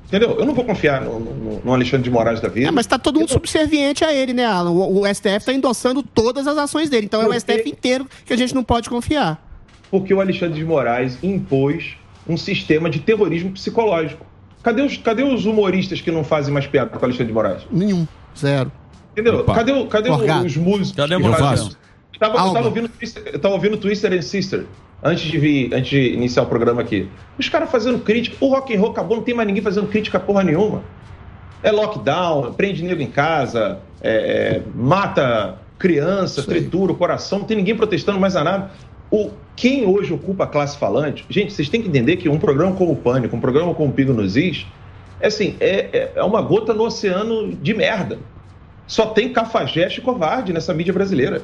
[0.07, 0.37] Entendeu?
[0.39, 2.69] Eu não vou confiar no, no- no Alexandre de Moraes da vida.
[2.69, 4.71] É, mas tá todo mundo subserviente a ele, né, Alan?
[4.71, 7.07] O, o STF tá endossando todas as ações dele.
[7.07, 9.43] Então é o Porque- STF inteiro que a gente não pode confiar.
[9.91, 11.95] porque o Alexandre de Moraes impôs
[12.29, 14.25] um sistema de terrorismo psicológico.
[14.63, 17.63] Cadê os, cadê os humoristas que não fazem mais piada com o Alexandre de Moraes?
[17.71, 18.07] Nenhum.
[18.37, 18.71] Zero.
[19.13, 19.41] Entendeu?
[19.41, 19.55] Opa.
[19.55, 20.93] Cadê, cadê os músicos?
[20.93, 21.77] Cadê o Morgado?
[22.19, 24.65] Tava, eu tava ouvindo, Twister- eu tava ouvindo Twister and Sister
[25.03, 27.09] antes de vir, antes de iniciar o programa aqui.
[27.39, 28.37] Os caras fazendo crítica.
[28.41, 30.83] O rock and roll acabou, não tem mais ninguém fazendo crítica porra nenhuma.
[31.63, 36.47] É lockdown, prende nego em casa, é, é, mata criança, aí.
[36.47, 38.71] tritura o coração, não tem ninguém protestando mais a nada.
[39.11, 42.75] O, quem hoje ocupa a classe falante, gente, vocês têm que entender que um programa
[42.75, 44.67] como o Pânico, um programa como o Pigo nos Is,
[45.21, 48.19] é assim, é, é- é uma gota no oceano de merda.
[48.87, 51.43] Só tem cafajeste e covarde nessa mídia brasileira.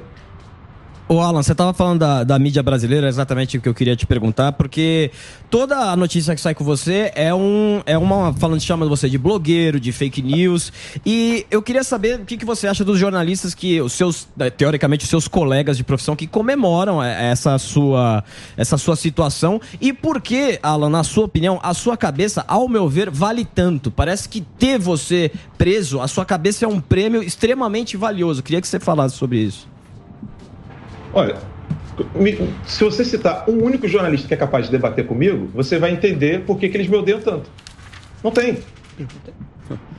[1.08, 4.06] Ô Alan, você estava falando da, da mídia brasileira, exatamente o que eu queria te
[4.06, 5.10] perguntar, porque
[5.50, 8.32] toda a notícia que sai com você é, um, é uma.
[8.32, 10.72] falando, chama você de blogueiro, de fake news.
[11.04, 15.04] E eu queria saber o que, que você acha dos jornalistas que, os seus, teoricamente,
[15.04, 18.22] os seus colegas de profissão que comemoram eh, essa sua,
[18.56, 19.60] essa sua situação.
[19.80, 23.90] E por que, Alan, na sua opinião, a sua cabeça, ao meu ver, vale tanto?
[23.90, 28.42] Parece que ter você preso, a sua cabeça é um prêmio extremamente valioso.
[28.42, 29.71] Queria que você falasse sobre isso.
[31.12, 31.36] Olha,
[32.64, 36.40] se você citar um único jornalista que é capaz de debater comigo, você vai entender
[36.40, 37.50] por que, que eles me odeiam tanto.
[38.22, 38.58] Não tem.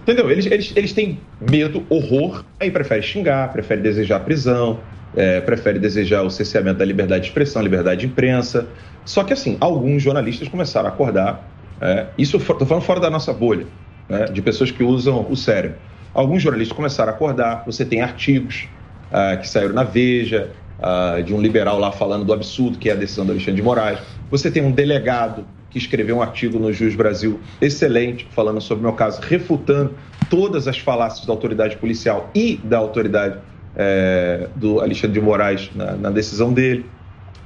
[0.02, 0.30] Entendeu?
[0.30, 4.80] Eles, eles, eles têm medo, horror, aí prefere xingar, prefere desejar prisão,
[5.16, 8.68] é, prefere desejar o cerceamento da liberdade de expressão, liberdade de imprensa.
[9.06, 11.48] Só que, assim, alguns jornalistas começaram a acordar.
[11.82, 13.66] é, isso estou falando fora da nossa bolha.
[14.10, 15.78] né, de pessoas que usam o cérebro.
[16.14, 18.68] Alguns jornalistas começaram a acordar, você tem artigos
[19.10, 20.52] uh, que saíram na Veja,
[20.84, 23.64] uh, de um liberal lá falando do absurdo que é a decisão do Alexandre de
[23.64, 24.00] Moraes.
[24.30, 28.88] Você tem um delegado que escreveu um artigo no Juiz Brasil excelente, falando sobre o
[28.88, 29.96] meu caso, refutando
[30.30, 33.40] todas as falácias da autoridade policial e da autoridade
[33.76, 36.86] é, do Alexandre de Moraes na, na, decisão dele.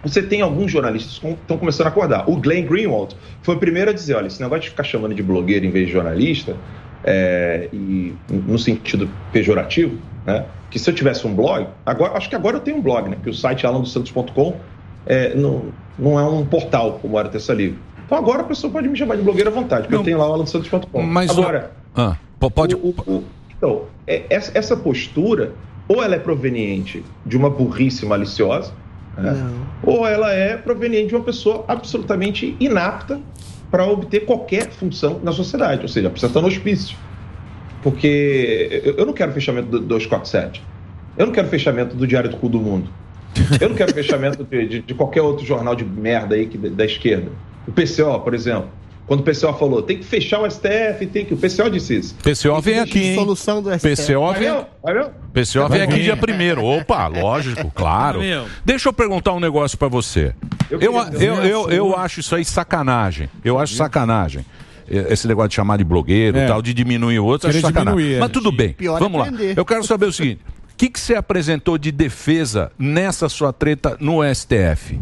[0.04, 2.30] Você tem alguns jornalistas que estão começando a acordar.
[2.30, 5.24] O Glenn Greenwald foi o primeiro a dizer: olha, esse negócio de ficar chamando de
[5.24, 6.56] blogueiro em vez de jornalista,
[7.04, 9.98] é, e no sentido pejorativo,
[10.28, 10.46] né?
[10.70, 13.18] Que se eu tivesse um blog, agora acho que agora eu tenho um blog, né?
[13.24, 14.56] Que o site alandosantos.com
[15.06, 17.80] é, não, não é um portal como era o Terça Livre.
[18.06, 20.18] Então agora a pessoa pode me chamar de blogueiro à vontade, porque não, eu tenho
[20.18, 21.02] lá o alandosantos.com.
[21.02, 22.02] Mas agora, o...
[22.02, 22.18] ah,
[22.54, 22.76] pode.
[22.76, 23.24] O, o,
[23.58, 25.54] então, é, essa, essa postura,
[25.88, 28.72] ou ela é proveniente de uma burrice maliciosa,
[29.18, 29.50] né?
[29.82, 33.20] ou ela é proveniente de uma pessoa absolutamente inapta
[33.72, 36.98] para obter qualquer função na sociedade, ou seja, precisa estar no hospício.
[37.82, 40.64] Porque eu não quero fechamento do 247.
[41.18, 42.90] Eu não quero fechamento do Diário do Cu do Mundo.
[43.60, 46.86] Eu não quero fechamento de, de, de, qualquer outro jornal de merda aí que, da
[46.86, 47.32] esquerda.
[47.68, 48.70] O PCO, por exemplo.
[49.06, 51.34] Quando o PCO falou, tem que fechar o STF, tem que.
[51.34, 52.16] O PCO disse isso.
[52.16, 53.16] PCO vem aqui, hein?
[53.16, 53.96] Solução do STF.
[53.96, 54.66] PCO vem.
[55.34, 56.64] PCO vem aqui dia primeiro.
[56.64, 58.20] Opa, lógico, claro.
[58.66, 60.34] Deixa eu perguntar um negócio para você.
[60.70, 63.30] Eu, eu, eu, eu, eu acho isso aí sacanagem.
[63.46, 64.46] Eu acho sacanagem
[64.90, 66.48] esse negócio de chamar de blogueiro é.
[66.48, 68.14] tal, de diminuir o outro, acho sacanagem.
[68.14, 68.20] É.
[68.20, 69.28] Mas tudo bem, Pior é vamos lá.
[69.56, 73.98] Eu quero saber o seguinte: o que, que você apresentou de defesa nessa sua treta
[74.00, 75.00] no STF?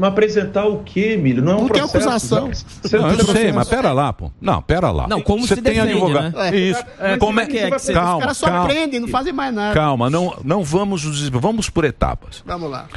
[0.00, 1.42] Mas apresentar o quê, Emílio?
[1.42, 2.34] Não é um Porque processo.
[2.34, 2.50] acusação.
[2.90, 4.32] Não, não eu sei, mas pera lá, pô.
[4.40, 5.06] Não, pera lá.
[5.06, 6.34] Não, como você tem defende, advogado.
[6.34, 6.56] Né?
[6.56, 6.82] Isso.
[6.98, 7.92] É, como é que é que você...
[7.92, 8.64] Calma, Os caras só calma.
[8.64, 9.74] aprendem, não fazem mais nada.
[9.74, 12.42] Calma, não, não vamos vamos por etapas.
[12.46, 12.88] Vamos lá.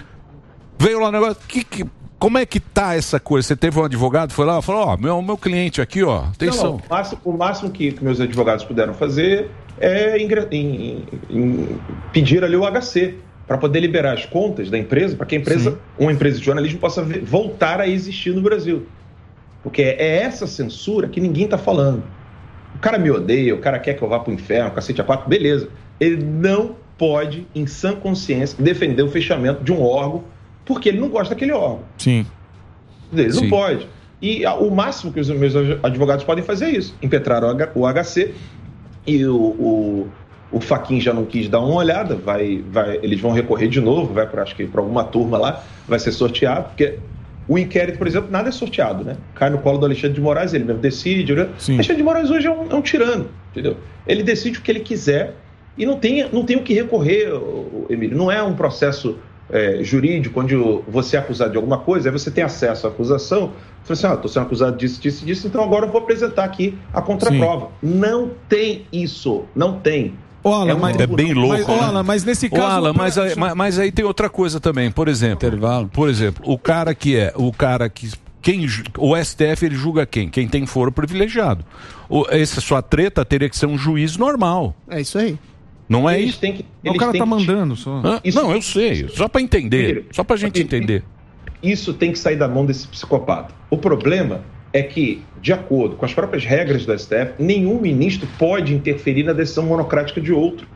[0.80, 1.86] Veio lá o negócio, que, que,
[2.24, 3.50] como é que tá essa coisa?
[3.50, 6.64] Você teve um advogado, foi lá, falou, ó, oh, meu, meu cliente aqui, ó, atenção.
[6.64, 11.04] Não, não, o máximo, o máximo que, que, meus advogados puderam fazer é em, em,
[11.30, 11.80] em
[12.14, 15.72] pedir ali o HC para poder liberar as contas da empresa, para que a empresa,
[15.72, 15.78] Sim.
[16.00, 18.88] uma empresa de jornalismo possa ver, voltar a existir no Brasil.
[19.62, 22.04] Porque é essa censura que ninguém está falando.
[22.74, 25.04] O cara me odeia, o cara quer que eu vá para o inferno, cacete a
[25.04, 25.68] quatro, beleza.
[26.00, 30.24] Ele não pode, em sã consciência, defender o fechamento de um órgão
[30.66, 31.82] porque ele não gosta daquele órgão.
[31.98, 32.26] Sim.
[33.12, 33.42] Ele Sim.
[33.42, 33.88] não pode.
[34.22, 37.44] E o máximo que os meus advogados podem fazer é isso: impetrar
[37.76, 38.34] o HC
[39.06, 40.08] e o, o,
[40.52, 44.14] o Faquin já não quis dar uma olhada, vai, vai, eles vão recorrer de novo,
[44.14, 47.00] vai para acho que para alguma turma lá, vai ser sorteado, porque
[47.48, 49.18] o inquérito, por exemplo, nada é sorteado, né?
[49.36, 51.36] Cai no colo do Alexandre de Moraes, ele mesmo decide.
[51.36, 51.50] Né?
[51.68, 53.76] Alexandre de Moraes hoje é um, é um, tirano, entendeu?
[54.08, 55.36] Ele decide o que ele quiser
[55.78, 57.30] e não tem, não tem o que recorrer,
[57.90, 58.18] Emílio.
[58.18, 59.18] Não é um processo
[59.54, 60.56] é, jurídico, onde
[60.88, 63.52] você é acusado de alguma coisa, aí você tem acesso à acusação,
[63.84, 66.44] você fala assim, ah, estou sendo acusado disso, disso, disso, então agora eu vou apresentar
[66.44, 67.68] aqui a contraprova.
[67.68, 68.00] Sim.
[68.00, 70.16] Não tem isso, não tem.
[70.44, 71.54] Alan, é, mas, é bem louco.
[71.54, 71.80] Mas, né?
[71.80, 72.64] Alan, mas nesse caso.
[72.64, 74.92] Alan, mas, aí, mas, mas, aí tem outra coisa também.
[74.92, 75.88] Por exemplo, Intervalo.
[75.88, 78.12] por exemplo, o cara que é o cara que
[78.42, 80.28] quem o STF ele julga quem?
[80.28, 81.64] Quem tem foro privilegiado.
[82.10, 84.76] O, essa sua treta teria que ser um juiz normal.
[84.90, 85.40] É isso aí.
[85.94, 86.40] Não é isso?
[86.40, 88.02] Que, o cara tá mandando só.
[88.24, 89.08] Isso, não, eu sei.
[89.10, 90.06] Só para entender.
[90.12, 91.04] Só para gente entender.
[91.62, 93.54] Isso tem que sair da mão desse psicopata.
[93.70, 94.42] O problema
[94.74, 99.34] é que, de acordo com as próprias regras do STF, nenhum ministro pode interferir na
[99.34, 100.68] decisão monocrática de outro.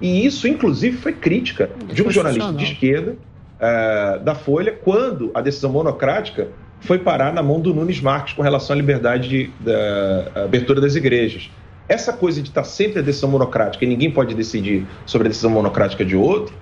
[0.00, 3.16] E isso, inclusive, foi crítica de um jornalista de esquerda
[3.56, 6.48] uh, da Folha, quando a decisão monocrática
[6.80, 10.94] foi parar na mão do Nunes Marques com relação à liberdade de, da abertura das
[10.94, 11.50] igrejas.
[11.88, 15.50] Essa coisa de estar sempre a decisão monocrática e ninguém pode decidir sobre a decisão
[15.50, 16.54] monocrática de outro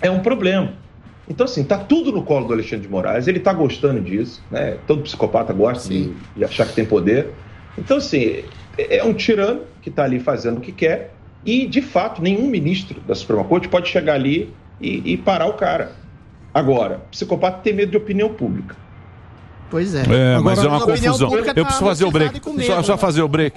[0.00, 0.72] é um problema.
[1.28, 4.78] Então, assim, tá tudo no colo do Alexandre de Moraes, ele tá gostando disso, né?
[4.86, 7.30] Todo psicopata gosta de, de, achar que tem poder.
[7.78, 8.44] Então, assim,
[8.76, 12.48] é, é um tirano que está ali fazendo o que quer e, de fato, nenhum
[12.48, 15.92] ministro da Suprema Corte pode chegar ali e, e parar o cara.
[16.52, 18.74] Agora, psicopata tem medo de opinião pública.
[19.70, 20.00] Pois é.
[20.00, 21.32] é Agora, mas é uma confusão.
[21.32, 22.40] Eu tá preciso fazer o break.
[22.66, 23.56] Só, só, fazer o break.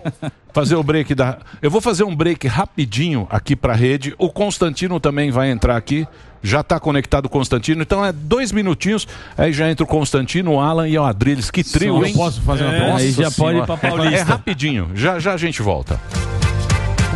[0.54, 1.40] fazer o break da.
[1.62, 4.14] Eu vou fazer um break rapidinho aqui para a rede.
[4.18, 6.08] O Constantino também vai entrar aqui.
[6.46, 10.60] Já está conectado o Constantino, então é dois minutinhos, aí já entra o Constantino, o
[10.60, 11.50] Alan e o Adriles.
[11.50, 12.14] Que trio, Só hein?
[12.14, 14.16] posso fazer uma é, Aí já pode ir pra Paulista.
[14.18, 15.98] É rapidinho, já, já a gente volta.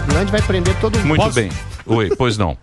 [0.05, 1.07] O grande vai prender todo mundo.
[1.07, 1.35] Muito posso?
[1.35, 1.49] bem.
[1.85, 2.57] Oi, pois não.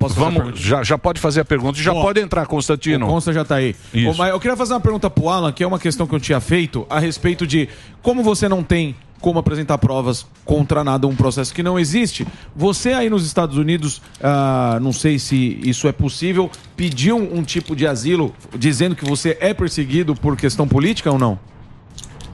[0.00, 3.04] Posso Vamos, já, já pode fazer a pergunta e já Bom, pode entrar, Constantino.
[3.04, 3.76] O Consta já está aí.
[3.92, 4.16] Isso.
[4.16, 6.18] mas eu queria fazer uma pergunta para o Alan, que é uma questão que eu
[6.18, 7.68] tinha feito, a respeito de
[8.00, 12.26] como você não tem como apresentar provas contra nada, um processo que não existe.
[12.56, 17.42] Você aí nos Estados Unidos, ah, não sei se isso é possível, pediu um, um
[17.42, 21.38] tipo de asilo dizendo que você é perseguido por questão política ou não?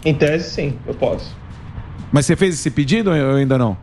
[0.05, 1.35] Em tese, sim, eu posso.
[2.13, 3.77] Mas você fez esse pedido ou ainda não?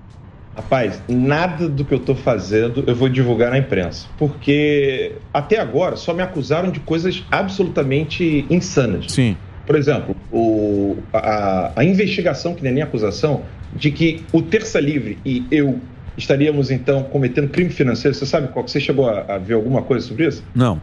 [0.56, 4.08] Rapaz, nada do que eu estou fazendo eu vou divulgar na imprensa.
[4.18, 9.12] Porque até agora só me acusaram de coisas absolutamente insanas.
[9.12, 9.36] Sim.
[9.66, 13.44] Por exemplo, o, a, a investigação, que é nem acusação,
[13.76, 15.80] de que o Terça Livre e eu
[16.16, 18.16] estaríamos então cometendo crime financeiro.
[18.16, 18.68] Você sabe qual?
[18.68, 20.44] Você chegou a, a ver alguma coisa sobre isso?
[20.54, 20.80] Não.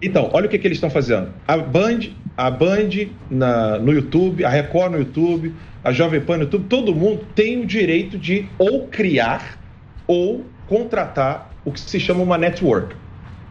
[0.00, 1.28] Então, olha o que, que eles estão fazendo.
[1.48, 2.00] A Band,
[2.36, 2.90] a Band
[3.30, 5.54] na, no YouTube, a Record no YouTube,
[5.84, 9.58] a Jovem Pan YouTube, todo mundo tem o direito de ou criar
[10.06, 12.96] ou contratar o que se chama uma network,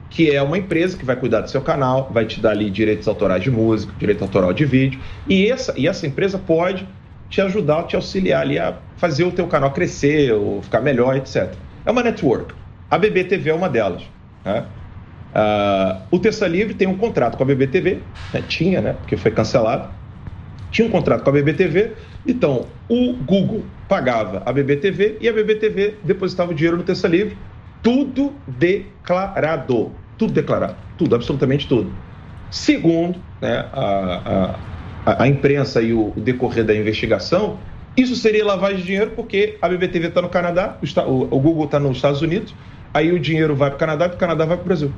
[0.10, 3.08] que é uma empresa que vai cuidar do seu canal, vai te dar ali direitos
[3.08, 6.88] autorais de música, direito autoral de vídeo, e essa, e essa empresa pode
[7.30, 11.54] te ajudar, te auxiliar ali a fazer o teu canal crescer ou ficar melhor, etc.
[11.86, 12.54] É uma network.
[12.90, 14.04] A BBTV é uma delas.
[14.44, 14.66] Né?
[15.34, 18.00] Uh, o Terça Livre tem um contrato com a BBTV,
[18.34, 18.44] né?
[18.48, 18.94] tinha, né?
[18.94, 19.90] Porque foi cancelado.
[20.70, 21.94] Tinha um contrato com a BBTV,
[22.26, 27.38] então o Google pagava a BBTV e a BBTV depositava o dinheiro no Terça Livre,
[27.82, 29.92] tudo declarado.
[30.18, 30.76] Tudo declarado.
[30.98, 31.92] Tudo, absolutamente tudo.
[32.50, 34.56] Segundo né, a,
[35.06, 37.58] a, a imprensa e o, o decorrer da investigação,
[37.96, 41.80] isso seria lavagem de dinheiro porque a BBTV está no Canadá, o, o Google está
[41.80, 42.56] nos Estados Unidos,
[42.94, 44.92] aí o dinheiro vai para o Canadá e o Canadá vai para o Brasil.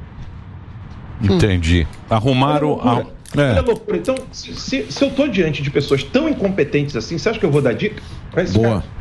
[1.22, 1.88] Entendi.
[2.10, 3.15] Arrumaram.
[3.36, 3.44] Olha a loucura.
[3.44, 3.52] É.
[3.52, 3.98] Olha a loucura.
[3.98, 7.46] Então, se, se, se eu estou diante de pessoas tão incompetentes assim, você acha que
[7.46, 8.02] eu vou dar dica?
[8.32, 8.82] Pra esse Boa.
[8.82, 8.96] cara?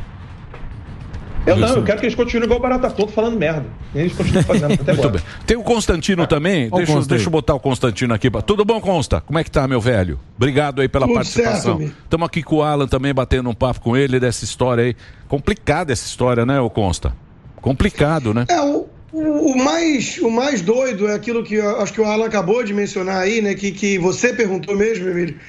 [1.47, 3.67] Eu não, eu quero que eles continuem igual barata tonto falando merda.
[3.93, 5.11] E eles continuam fazendo até Muito agora.
[5.11, 5.21] bem.
[5.45, 6.69] Tem o Constantino também.
[6.71, 8.31] Ó o Deixa, Consta deixa eu botar o Constantino aqui.
[8.31, 9.21] pra- Tudo bom, Consta?
[9.21, 10.19] Como é que tá, meu velho?
[10.35, 11.79] Obrigado aí pela Tudo participação.
[11.79, 14.95] Estamos aqui com o Alan também, batendo um papo com ele dessa história aí.
[15.27, 17.13] Complicada essa história, né, ô Consta?
[17.61, 18.45] Complicado, né?
[18.49, 22.63] É, o, o, mais, o mais doido é aquilo que acho que o Alan acabou
[22.63, 23.53] de mencionar aí, né?
[23.53, 25.39] Que, que você perguntou mesmo, Emílio,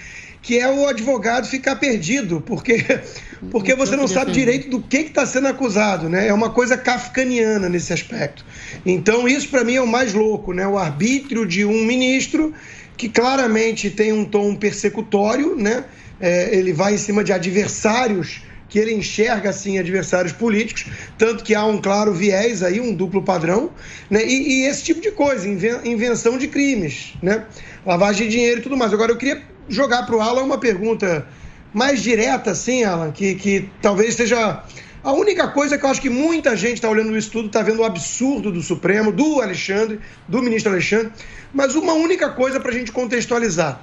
[0.40, 2.84] que é o advogado ficar perdido, porque,
[3.50, 6.28] porque você não sabe direito do que está sendo acusado, né?
[6.28, 8.44] É uma coisa kafkaniana nesse aspecto.
[8.84, 10.66] Então, isso para mim é o mais louco, né?
[10.66, 12.54] O arbítrio de um ministro
[12.96, 15.84] que claramente tem um tom persecutório, né?
[16.20, 21.54] É, ele vai em cima de adversários que ele enxerga assim adversários políticos, tanto que
[21.54, 23.70] há um claro viés aí, um duplo padrão,
[24.10, 24.24] né?
[24.26, 27.44] E, e esse tipo de coisa, inven- invenção de crimes, né?
[27.84, 28.92] Lavagem de dinheiro e tudo mais.
[28.92, 31.26] Agora eu queria jogar para o Alan uma pergunta
[31.72, 34.64] mais direta, assim, Alan, que, que talvez seja
[35.02, 37.80] a única coisa que eu acho que muita gente está olhando isso tudo, está vendo
[37.80, 41.12] o absurdo do Supremo, do Alexandre, do ministro Alexandre,
[41.54, 43.80] mas uma única coisa para a gente contextualizar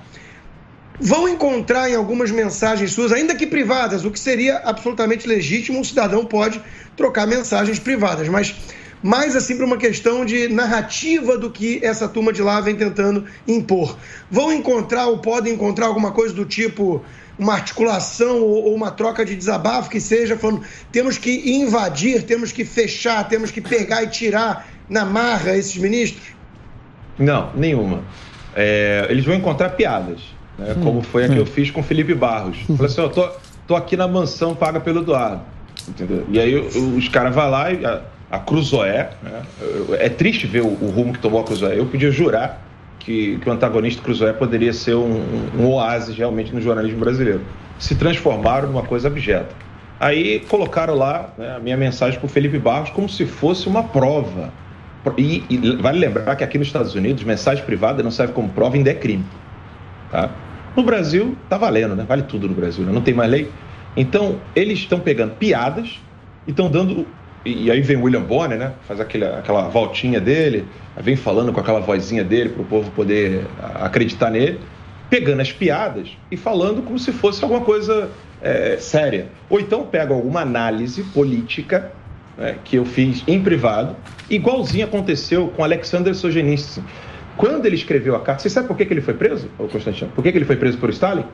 [1.00, 5.84] vão encontrar em algumas mensagens suas, ainda que privadas, o que seria absolutamente legítimo, um
[5.84, 6.62] cidadão pode
[6.96, 8.56] trocar mensagens privadas, mas
[9.02, 13.26] mais assim para uma questão de narrativa do que essa turma de lá vem tentando
[13.46, 13.98] impor.
[14.32, 17.04] Vão encontrar ou podem encontrar alguma coisa do tipo
[17.38, 22.64] uma articulação ou, uma troca de desabafo que seja falando temos que invadir, temos que
[22.64, 26.24] fechar, temos que pegar e tirar na marra esses ministros?
[27.18, 28.04] Não, nenhuma.
[28.56, 30.22] É, eles vão encontrar piadas,
[30.58, 30.76] né?
[30.84, 32.58] como foi a que eu fiz com o Felipe Barros.
[32.78, 33.30] Falei assim, ó, tô,
[33.68, 35.42] tô aqui na mansão paga pelo Eduardo.
[35.88, 36.26] Entendeu?
[36.30, 39.42] E aí os caras vão lá e a, a Cruzoé, né?
[40.00, 41.78] é triste ver o, o rumo que tomou a Cruzoé.
[41.78, 42.62] Eu podia jurar
[43.00, 47.42] que, que o antagonista Cruzoé poderia ser um, um- um oásis realmente no jornalismo brasileiro.
[47.78, 49.50] Se transformaram numa coisa abjeta.
[50.00, 53.84] Aí colocaram lá né, a minha mensagem para o Felipe Barros como se fosse uma
[53.84, 54.52] prova.
[55.18, 58.76] E, e vale lembrar que aqui nos Estados Unidos, mensagem privada não serve como prova,
[58.78, 59.26] ainda é crime.
[60.14, 60.30] Tá?
[60.76, 62.06] No Brasil, tá valendo, né?
[62.08, 62.92] Vale tudo no Brasil, né?
[62.92, 63.50] não tem mais lei.
[63.98, 66.00] Então, eles estão pegando piadas
[66.46, 67.08] e estão dando.
[67.44, 68.74] E, aí vem William Bonner, né?
[68.88, 70.66] Faz aquele, aquela voltinha dele,
[70.98, 73.46] vem falando com aquela vozinha dele para o povo poder
[73.82, 74.60] acreditar nele,
[75.10, 79.28] pegando as piadas e falando como se fosse alguma coisa é, séria.
[79.50, 81.92] Ou então pega alguma análise política
[82.38, 83.96] né, que eu fiz em privado,
[84.30, 86.84] igualzinho aconteceu com Alexander Solzhenitsyn.
[87.38, 90.12] Quando ele escreveu a carta, você sabe por que, que ele foi preso, ô Constantino?
[90.12, 91.26] Por que, que ele foi preso por Stalin?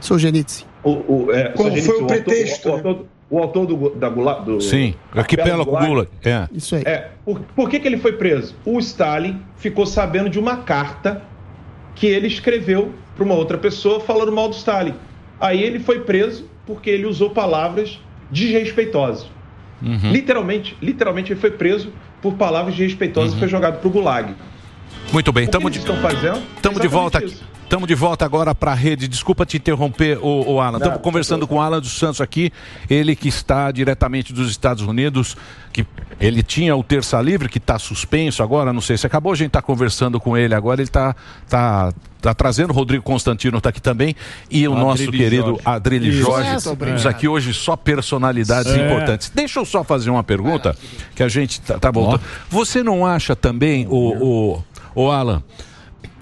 [0.00, 0.66] Solzhenitsyn.
[0.82, 4.08] O, o, é, Qual Solzhenitsyn, foi o autor- pretexto, O, autor, o autor do, da
[4.08, 4.94] Gula- do Sim.
[5.14, 6.08] Arquipélago Gulag.
[6.24, 6.46] É.
[6.52, 6.82] Isso aí.
[6.84, 8.54] É, por, por que, que ele foi preso?
[8.64, 11.22] O Stalin ficou sabendo de uma carta
[11.94, 14.94] que ele escreveu para uma outra pessoa falando mal do Stalin.
[15.40, 17.98] Aí ele foi preso porque ele usou palavras
[18.30, 19.26] desrespeitosas.
[20.10, 21.92] Literalmente, literalmente ele foi preso
[22.22, 24.34] por palavras desrespeitosas e foi jogado para o Gulag.
[25.12, 26.42] Muito bem, estamos de, estão fazendo?
[26.60, 27.34] tamo de volta aqui.
[27.62, 29.08] Estamos de volta agora para a rede.
[29.08, 30.78] Desculpa te interromper, o, o Alan.
[30.78, 32.52] Estamos conversando com o Alan dos Santos aqui,
[32.88, 35.36] ele que está diretamente dos Estados Unidos,
[35.72, 35.84] que
[36.20, 39.48] ele tinha o terça livre, que está suspenso agora, não sei se acabou, a gente
[39.48, 41.16] está conversando com ele agora, ele está
[41.48, 41.92] tá,
[42.22, 44.14] tá trazendo, o Rodrigo Constantino está aqui também,
[44.48, 45.62] e o nosso querido Jorge.
[45.64, 46.22] Adrilho Isso.
[46.22, 46.78] Jorge, obrigado.
[46.78, 48.86] temos aqui hoje só personalidades É.
[48.86, 49.32] importantes.
[49.34, 50.76] Deixa eu só fazer uma pergunta,
[51.16, 52.22] que a gente tá, tá voltando.
[52.48, 54.64] Você não acha também, o, o,
[54.96, 55.42] o Alan,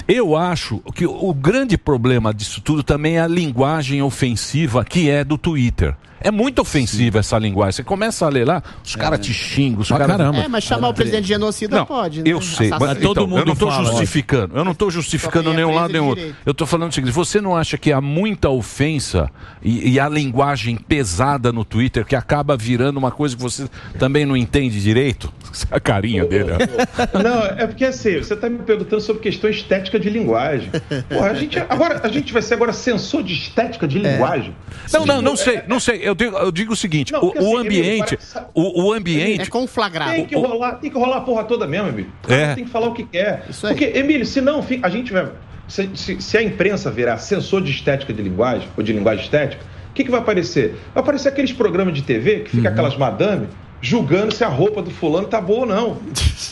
[0.06, 5.24] eu acho que o grande problema disso tudo também é a linguagem ofensiva que é
[5.24, 5.96] do Twitter.
[6.24, 7.72] É muito ofensiva essa linguagem.
[7.72, 10.16] Você começa a ler lá, os caras te xingam, os Pra caras.
[10.16, 10.38] caramba.
[10.40, 12.24] É, mas chamar o presidente de genocida Não, pode, né?
[12.30, 13.10] Eu sei, mas Assassino.
[13.10, 14.56] então, eu não estou justificando.
[14.56, 16.36] Eu não estou justificando é nenhum lado nenhum de outro.
[16.46, 19.30] Eu estou falando o seguinte: você não acha que há muita ofensa
[19.62, 24.24] e, e a linguagem pesada no Twitter que acaba virando uma coisa que você também
[24.24, 25.32] não entende direito?
[25.70, 26.50] A carinha dele.
[26.52, 27.22] ó.
[27.22, 30.70] Não, é porque assim, você está me perguntando sobre questão estética de linguagem.
[31.08, 34.54] Porra, a gente, agora, a gente vai ser agora censor de estética de linguagem.
[34.92, 36.00] Não, não, não sei, não sei.
[36.02, 38.92] Eu digo, eu digo o seguinte: Não, o, porque o assim, ambiente, Emílio, o, o
[38.92, 39.42] ambiente.
[39.42, 40.12] É conflagrado.
[40.12, 42.12] Tem que rolar, tem que rolar a porra toda mesmo, Emílio.
[42.28, 42.54] É.
[42.54, 43.44] Tem que falar o que quer.
[43.48, 43.74] Isso aí.
[43.74, 45.28] Porque, Emílio, se não, a gente vai.
[45.66, 49.62] Se, se- se a imprensa virar censor de estética de linguagem, ou de linguagem estética,
[49.90, 50.76] o que, que vai aparecer?
[50.92, 53.48] Vai aparecer aqueles programas de TV que fica aquelas madame
[53.80, 55.98] julgando se a roupa do fulano tá boa ou não.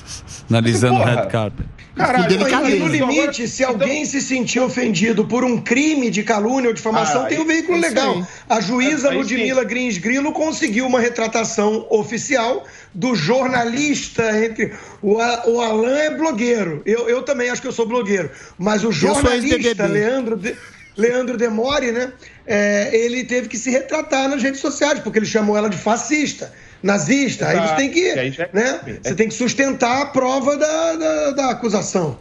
[0.50, 1.66] Analisando o red carpet.
[1.94, 2.34] Caralho,
[2.70, 7.24] e no limite, se alguém se sentir ofendido por um crime de calúnia ou difamação,
[7.24, 8.16] Ah, tem um veículo é isso legal.
[8.16, 8.24] aí.
[8.48, 9.16] A juíza Aí.
[9.16, 14.72] Ludmila Grins Grilo conseguiu uma retratação oficial do jornalista entre.
[15.02, 16.82] O, o Alan é blogueiro.
[16.86, 18.30] Eu, eu também acho que eu sou blogueiro.
[18.58, 19.86] Mas o jornalista.
[19.86, 20.36] Leandro.
[20.36, 20.56] De...
[20.96, 22.12] Leandro Demore, né?
[22.46, 26.52] é, ele teve que se retratar nas redes sociais, porque ele chamou ela de fascista,
[26.82, 27.46] nazista.
[27.46, 27.76] Aí você Exato.
[27.76, 28.80] tem que, E aí já- né?
[29.02, 32.16] Você tem que sustentar a prova da, da, da acusação.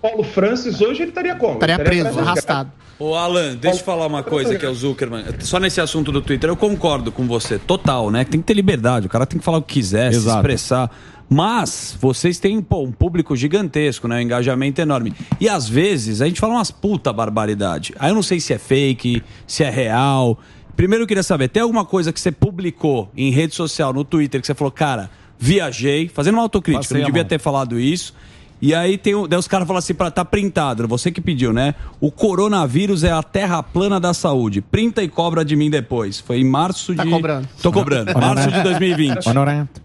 [0.00, 1.54] Paulo Francis hoje ele estaria como?
[1.54, 2.18] Estaria preso, preso.
[2.20, 2.72] arrastado.
[2.98, 5.24] Ô Alan, deixa eu falar uma coisa que é o Zuckerman.
[5.40, 8.24] Só nesse assunto do Twitter, eu concordo com você, total, né?
[8.24, 10.38] Tem que ter liberdade, o cara tem que falar o que quiser, se Exato.
[10.38, 10.90] expressar.
[11.32, 14.16] Mas vocês têm pô, um público gigantesco, né?
[14.16, 15.14] Um engajamento enorme.
[15.40, 17.94] E às vezes a gente fala umas puta barbaridade.
[17.98, 20.38] Aí eu não sei se é fake, se é real.
[20.76, 24.40] Primeiro eu queria saber, tem alguma coisa que você publicou em rede social, no Twitter,
[24.40, 27.28] que você falou, cara, viajei, fazendo uma autocrítica, Passei não devia mão.
[27.28, 28.14] ter falado isso.
[28.62, 31.74] E aí tem daí os caras falam assim, pra, tá printado, você que pediu, né?
[31.98, 34.60] O coronavírus é a terra plana da saúde.
[34.60, 36.20] Printa e cobra de mim depois.
[36.20, 37.10] Foi em março Tá de.
[37.10, 37.48] cobrando.
[37.62, 38.12] Tô cobrando.
[38.18, 39.26] março de 2020.
[39.30, 39.80] Honorento.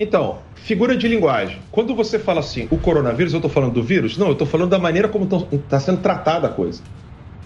[0.00, 1.58] Então, figura de linguagem.
[1.70, 4.16] Quando você fala assim, o coronavírus, eu estou falando do vírus?
[4.18, 6.82] Não, eu estou falando da maneira como está sendo tratada a coisa.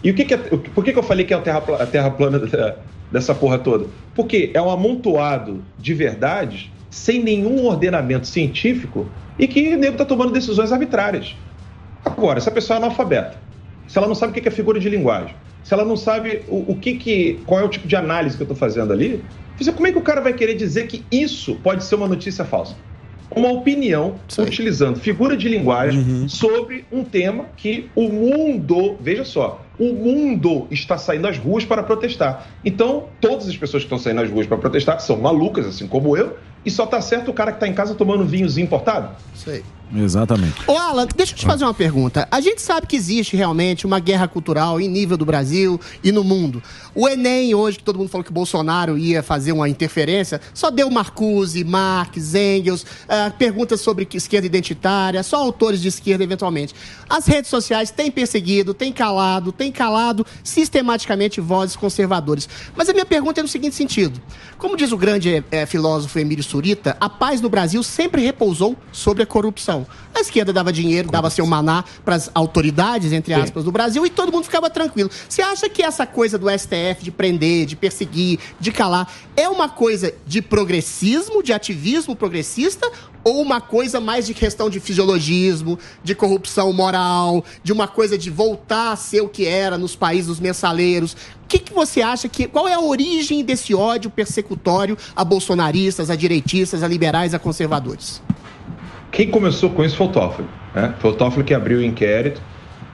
[0.02, 1.86] E o que, que é, por que, que eu falei que é a terra, a
[1.86, 2.40] terra plana
[3.10, 3.86] dessa porra toda?
[4.14, 10.04] Porque é um amontoado de verdades sem nenhum ordenamento científico e que o nego está
[10.04, 11.34] tomando decisões arbitrárias.
[12.04, 13.36] Agora, se a pessoa é analfabeta,
[13.86, 16.72] se ela não sabe o que é figura de linguagem, se ela não sabe o,
[16.72, 19.24] o que, que qual é o tipo de análise que eu estou fazendo ali,
[19.56, 22.44] você, como é que o cara vai querer dizer que isso pode ser uma notícia
[22.44, 22.74] falsa?
[23.34, 29.92] Uma opinião utilizando figura de linguagem sobre um tema que o mundo, veja só, o
[29.92, 32.46] mundo está saindo às ruas para protestar.
[32.64, 36.16] Então, todas as pessoas que estão saindo às ruas para protestar são malucas, assim como
[36.16, 39.16] eu, e só tá certo o cara que está em casa tomando vinhozinho importado?
[39.46, 39.64] Aí.
[39.94, 40.54] Exatamente.
[40.66, 42.26] Ô, Alan, deixa eu te fazer uma pergunta.
[42.30, 46.24] A gente sabe que existe realmente uma guerra cultural em nível do Brasil e no
[46.24, 46.62] mundo.
[46.94, 50.90] O Enem, hoje, que todo mundo falou que Bolsonaro ia fazer uma interferência, só deu
[50.90, 56.74] Marcuse, Marx, Engels, ah, perguntas sobre esquerda identitária, só autores de esquerda, eventualmente.
[57.08, 62.48] As redes sociais têm perseguido, têm calado, têm calado sistematicamente vozes conservadoras.
[62.74, 64.20] Mas a minha pergunta é no seguinte sentido.
[64.56, 69.22] Como diz o grande eh, filósofo Emílio Surita, a paz no Brasil sempre repousou sobre
[69.22, 69.81] a corrupção.
[70.14, 74.10] A esquerda dava dinheiro, dava seu maná para as autoridades, entre aspas, do Brasil, e
[74.10, 75.10] todo mundo ficava tranquilo.
[75.28, 79.68] Você acha que essa coisa do STF de prender, de perseguir, de calar, é uma
[79.68, 82.90] coisa de progressismo, de ativismo progressista,
[83.24, 88.30] ou uma coisa mais de questão de fisiologismo, de corrupção moral, de uma coisa de
[88.30, 91.12] voltar a ser o que era nos países dos mensaleiros?
[91.12, 91.16] O
[91.48, 92.48] que, que você acha que.
[92.48, 98.20] Qual é a origem desse ódio persecutório a bolsonaristas, a direitistas, a liberais, a conservadores?
[99.12, 100.48] Quem começou com isso foi o Toffoli.
[100.74, 100.94] Né?
[100.98, 102.40] Foi o Toffoli que abriu o inquérito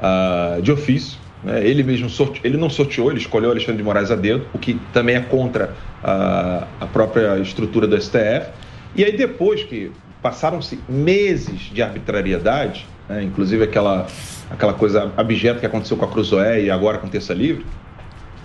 [0.00, 1.16] ah, de ofício.
[1.44, 1.64] né?
[1.64, 2.40] Ele mesmo sorte...
[2.42, 5.74] ele não sorteou, ele escolheu Alexandre de Moraes a dedo, o que também é contra
[6.02, 8.50] ah, a própria estrutura do STF.
[8.96, 13.22] E aí depois que passaram-se meses de arbitrariedade, né?
[13.22, 14.08] inclusive aquela,
[14.50, 17.64] aquela coisa abjeta que aconteceu com a Cruzoé e agora com Terça Livre,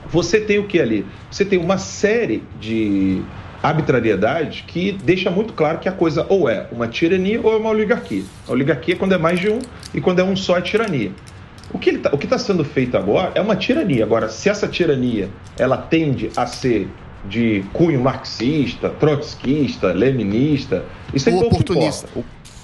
[0.08, 1.08] você tem o que ali?
[1.32, 3.24] Você tem uma série de
[3.63, 7.70] arbitrariedades que deixa muito claro que a coisa ou é uma tirania ou é uma
[7.70, 8.24] oligarquia.
[8.45, 9.59] A oligarquia é quando é mais de um
[9.93, 11.11] e quando é um só é tirania.
[11.72, 14.03] O que está tá sendo feito agora é uma tirania.
[14.03, 16.89] Agora, se essa tirania ela tende a ser
[17.26, 20.84] de cunho marxista, trotskista, leninista,
[21.14, 22.07] isso é oportunista.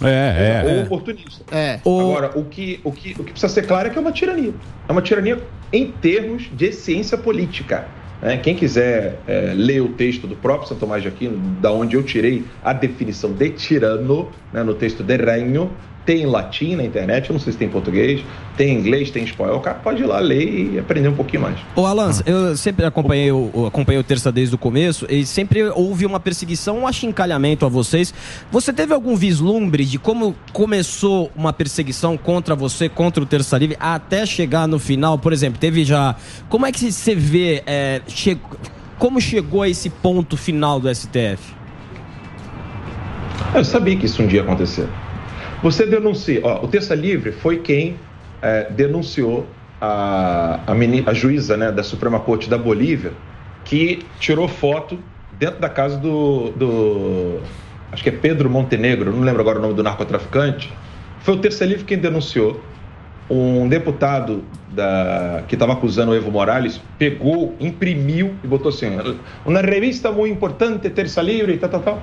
[0.02, 0.74] É, é.
[0.74, 1.44] Ou oportunista.
[1.52, 1.80] É.
[1.86, 4.54] Agora, o que, o, que, o que precisa ser claro é que é uma tirania.
[4.88, 5.42] É uma tirania
[5.72, 7.88] em termos de ciência política.
[8.22, 11.96] É, quem quiser é, ler o texto do próprio São Tomás de Aquino, da onde
[11.96, 15.72] eu tirei a definição de tirano, né, no texto de Reino,
[16.06, 18.24] tem em latim na internet, eu não sei se tem em português,
[18.58, 19.58] tem em inglês, tem em espanhol.
[19.58, 21.58] O cara pode ir lá ler e aprender um pouquinho mais.
[21.76, 26.06] Ô, Alan, eu sempre acompanhei o, acompanhei o Terça desde o começo e sempre houve
[26.06, 28.14] uma perseguição, um achincalhamento a vocês.
[28.52, 33.78] Você teve algum vislumbre de como começou uma perseguição contra você, contra o Terça Livre,
[33.80, 35.18] até chegar no final?
[35.18, 36.16] Por exemplo, teve já.
[36.50, 37.64] Como é que você vê.
[37.66, 38.38] É, che...
[38.98, 41.54] Como chegou a esse ponto final do STF?
[43.56, 44.88] Eu sabia que isso um dia ia acontecer.
[45.62, 46.40] Você denuncia.
[46.44, 47.98] Ó, o Terça Livre foi quem
[48.42, 49.46] é, denunciou
[49.82, 50.74] a, a,
[51.06, 53.12] a, juíza né, da Suprema Corte da Bolívia
[53.66, 54.98] que tirou foto
[55.38, 57.40] dentro da casa do, do.
[57.92, 60.72] Acho que é Pedro Montenegro, não lembro agora o nome do narcotraficante.
[61.20, 62.62] Foi o Terça Livre quem denunciou.
[63.30, 68.88] Um deputado da, que estava acusando o Evo Morales pegou, imprimiu e botou assim:
[69.46, 72.02] uma revista muito importante, Terça Livre, tal, tal, tal.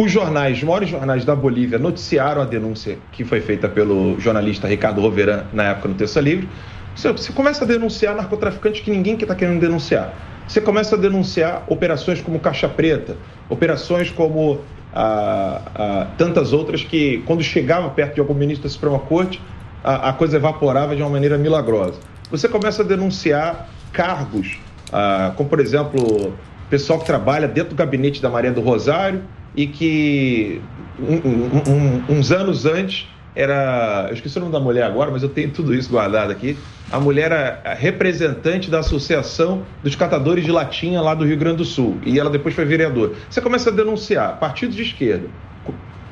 [0.00, 4.68] Os jornais, os maiores jornais da Bolívia noticiaram a denúncia que foi feita pelo jornalista
[4.68, 6.48] Ricardo Roveran na época no Terça Livre.
[6.94, 10.14] Você, começa a denunciar narcotraficantes que ninguém está querendo denunciar.
[10.46, 13.16] Você começa a denunciar operações como Caixa Preta,
[13.50, 14.60] operações como
[14.94, 19.42] ah, ah, tantas outras que, quando chegava perto de algum ministro da Suprema Corte,
[19.82, 21.98] a, a coisa evaporava de uma maneira milagrosa.
[22.30, 24.60] Você começa a denunciar cargos,
[24.92, 26.32] ah, como por exemplo,
[26.70, 29.24] pessoal que trabalha dentro do gabinete da Maria do Rosário
[29.56, 30.60] e que
[31.00, 34.06] um, um, uns anos antes era.
[34.08, 36.56] Eu esqueci o nome da mulher agora, mas eu tenho tudo isso guardado aqui.
[36.90, 41.64] A mulher era representante da Associação dos Catadores de Latinha lá do Rio Grande do
[41.64, 41.98] Sul.
[42.04, 43.12] E ela depois foi vereadora.
[43.30, 45.28] Você começa a denunciar partidos de esquerda,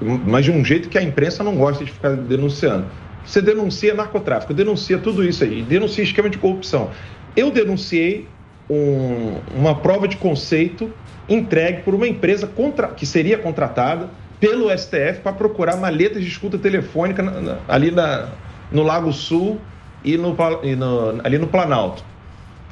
[0.01, 2.87] mas de um jeito que a imprensa não gosta de ficar denunciando.
[3.25, 6.91] Você denuncia narcotráfico, denuncia tudo isso aí, denuncia esquema de corrupção.
[7.35, 8.29] Eu denunciei
[8.69, 10.93] um, uma prova de conceito
[11.29, 14.09] entregue por uma empresa contra, que seria contratada
[14.39, 18.29] pelo STF para procurar maletas de escuta telefônica na, na, ali na,
[18.71, 19.59] no Lago Sul
[20.05, 22.05] e, no, e no, ali no Planalto.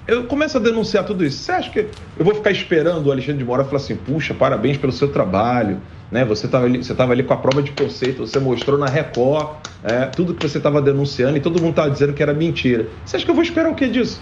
[0.07, 1.39] Eu começo a denunciar tudo isso.
[1.39, 1.79] Você acha que
[2.19, 5.81] eu vou ficar esperando o Alexandre de Moraes falar assim, puxa, parabéns pelo seu trabalho,
[6.13, 6.27] né?
[6.27, 10.05] Você estava ali, você ali com a prova de conceito, você mostrou na Record é,
[10.07, 12.87] tudo que você estava denunciando e todo mundo estava dizendo que era mentira.
[13.05, 14.21] Você acha que eu vou esperar o que disso?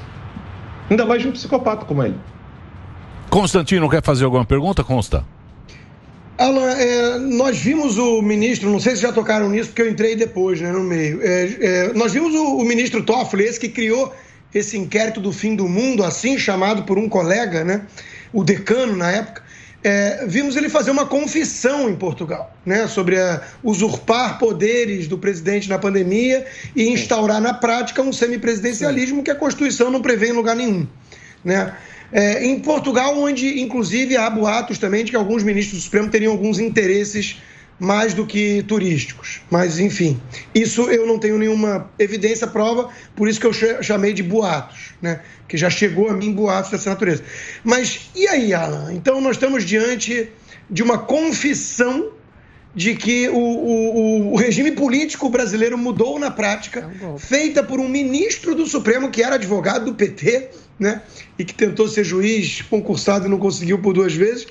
[0.91, 2.17] Ainda mais de um psicopata como ele.
[3.31, 5.25] Constantino quer fazer alguma pergunta, Consta?
[6.39, 10.17] Alan, é, nós vimos o ministro, não sei se já tocaram nisso, porque eu entrei
[10.17, 11.21] depois, né, no meio.
[11.23, 14.13] É, é, nós vimos o, o, ministro Toffoli, esse que criou
[14.55, 17.87] esse inquérito do fim do mundo, assim chamado por um colega, né,
[18.33, 19.43] o decano na época.
[19.85, 23.17] É, vimos ele fazer uma confissão em Portugal, né, sobre
[23.65, 29.91] usurpar poderes do presidente na pandemia e instaurar na prática um semipresidencialismo que a Constituição
[29.91, 30.87] não prevê em lugar nenhum,
[31.45, 31.75] né?
[32.13, 36.31] É, em Portugal, onde inclusive há boatos também de que alguns ministros do Supremo teriam
[36.31, 37.41] alguns interesses
[37.79, 39.41] mais do que turísticos.
[39.51, 40.21] Mas, enfim,
[40.55, 43.53] isso eu não tenho nenhuma evidência, prova, por isso que eu
[43.83, 45.21] chamei de boatos, né?
[45.49, 47.25] Que já chegou a mim boatos dessa natureza.
[47.65, 48.93] Mas e aí, Alan?
[48.93, 50.29] Então, nós estamos diante
[50.71, 52.13] de uma confissão
[52.75, 57.89] de que o, o, o, regime político brasileiro mudou na prática, é feita por um
[57.89, 60.49] ministro do Supremo que era advogado do PT,
[60.79, 61.03] né?
[61.39, 64.47] E que tentou ser juiz concursado e não conseguiu por duas vezes.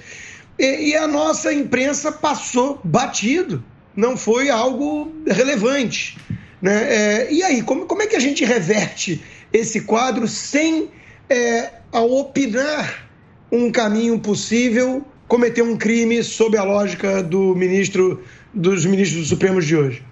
[0.62, 3.64] E, e a nossa imprensa passou batido,
[3.95, 6.16] não foi algo relevante.
[6.62, 6.84] Né?
[6.84, 9.20] É, e aí, como, como é que a gente reverte
[9.51, 10.89] esse quadro sem,
[11.28, 13.09] é, ao opinar
[13.51, 19.76] um caminho possível, cometer um crime sob a lógica do ministro dos ministros Supremos de
[19.76, 20.03] hoje?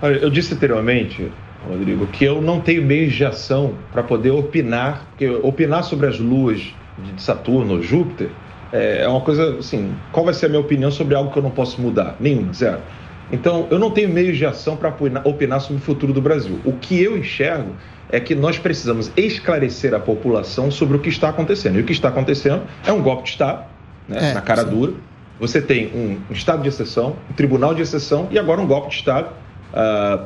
[0.00, 1.32] Eu disse anteriormente
[1.68, 6.20] Rodrigo, que eu não tenho meios de ação para poder opinar, porque opinar sobre as
[6.20, 6.60] luas
[6.98, 8.30] de Saturno, Júpiter,
[8.76, 11.42] é, é uma coisa assim, qual vai ser a minha opinião sobre algo que eu
[11.42, 12.16] não posso mudar?
[12.20, 12.80] Nenhum, zero.
[13.30, 16.60] Então, eu não tenho meios de ação para opinar sobre o futuro do Brasil.
[16.64, 17.72] O que eu enxergo
[18.08, 21.78] é que nós precisamos esclarecer a população sobre o que está acontecendo.
[21.78, 23.64] E o que está acontecendo é um golpe de Estado,
[24.08, 24.70] né, é, na cara sim.
[24.70, 24.92] dura.
[25.40, 28.88] Você tem um, um, estado de exceção, um tribunal de exceção e agora um golpe
[28.90, 29.30] de Estado
[29.72, 30.24] uh,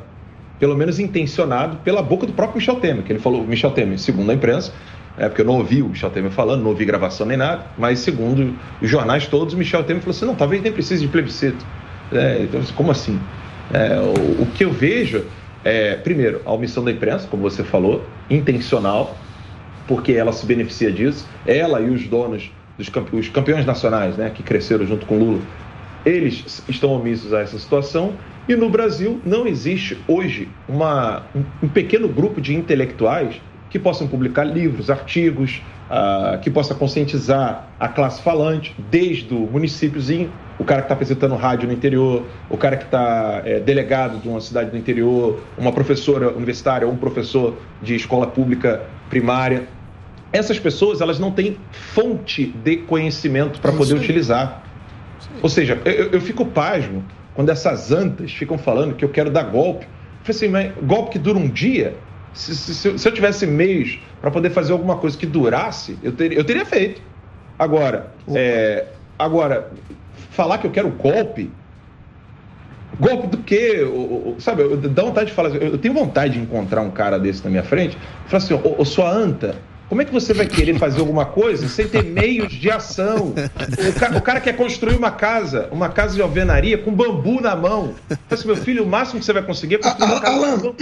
[0.58, 4.30] pelo menos intencionado pela boca do próprio Michel Temer, que ele falou, Michel Temer, segundo
[4.30, 4.72] a imprensa,
[5.18, 7.98] é porque eu não ouvi o Michel Temer falando, não ouvi gravação nem nada, mas
[7.98, 11.64] segundo os jornais todos, o Michel Temer falou assim, não, talvez nem precise de plebiscito.
[12.12, 13.20] É, então, como assim?
[13.72, 15.24] É, o, o, que eu vejo
[15.64, 19.16] é, primeiro, a omissão da imprensa, como você falou, intencional,
[19.86, 21.26] porque ela se beneficia disso.
[21.46, 25.40] Ela e os donos, dos campe os campeões nacionais, né, que cresceram junto com Lula,
[26.04, 28.14] eles estão omissos a essa situação.
[28.48, 31.24] E no Brasil não existe hoje uma,
[31.62, 33.40] um pequeno grupo de intelectuais
[33.70, 40.30] que possam publicar livros, artigos, uh, que possa conscientizar a classe falante, desde o municípiozinho,
[40.58, 44.28] o cara que está apresentando rádio no interior, o cara que está é, delegado de
[44.28, 49.68] uma cidade do interior, uma professora universitária ou um professor de escola pública primária.
[50.32, 54.62] Essas pessoas elas não têm fonte de conhecimento para poder utilizar.
[55.42, 57.04] Ou seja, eu, eu fico pasmo
[57.34, 59.86] quando essas antas ficam falando que eu quero dar golpe.
[59.86, 61.96] Eu falei assim, mas golpe que dura um dia?
[62.32, 66.32] Se, se, se eu tivesse meios para poder fazer alguma coisa que durasse, eu, ter,
[66.32, 67.02] eu teria feito.
[67.58, 68.86] Agora, é,
[69.18, 69.70] agora,
[70.30, 71.50] falar que eu quero golpe.
[72.98, 73.80] Golpe do quê?
[74.38, 75.50] sabe, eu, dá vontade de falar.
[75.50, 78.80] Eu tenho vontade de encontrar um cara desse na minha frente e falar assim: ô,
[78.80, 79.56] ô sua anta,
[79.90, 83.34] como é que você vai querer fazer alguma coisa sem ter meios de ação?
[83.88, 87.56] O cara, o cara quer construir uma casa, uma casa de alvenaria com bambu na
[87.56, 87.96] mão.
[88.30, 90.74] Assim, meu filho, o máximo que você vai conseguir é construir uma casa Alan,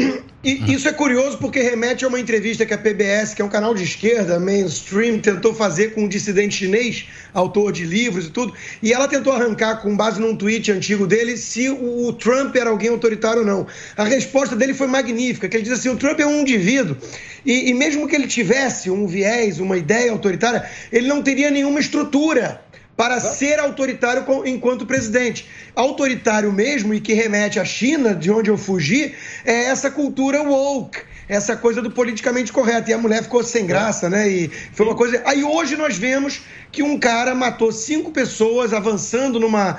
[0.45, 3.75] isso é curioso porque remete a uma entrevista que a PBS, que é um canal
[3.75, 8.53] de esquerda, mainstream, tentou fazer com um dissidente chinês, autor de livros e tudo,
[8.83, 12.89] e ela tentou arrancar, com base num tweet antigo dele, se o Trump era alguém
[12.91, 13.67] autoritário ou não.
[13.97, 16.97] A resposta dele foi magnífica, que ele diz assim, o Trump é um indivíduo,
[17.45, 21.81] e, e mesmo que ele tivesse um viés, uma ideia autoritária, ele não teria nenhuma
[21.81, 22.61] estrutura
[22.97, 25.49] para ser autoritário enquanto presidente.
[25.77, 30.99] Autoritário mesmo, e que remete à China, de onde eu fugi, é essa cultura woke
[31.29, 32.91] essa coisa do politicamente correto.
[32.91, 34.29] E a mulher ficou sem graça, né?
[34.29, 35.23] E foi uma coisa.
[35.27, 36.41] Aí hoje nós vemos
[36.73, 39.79] que um cara matou cinco pessoas avançando numa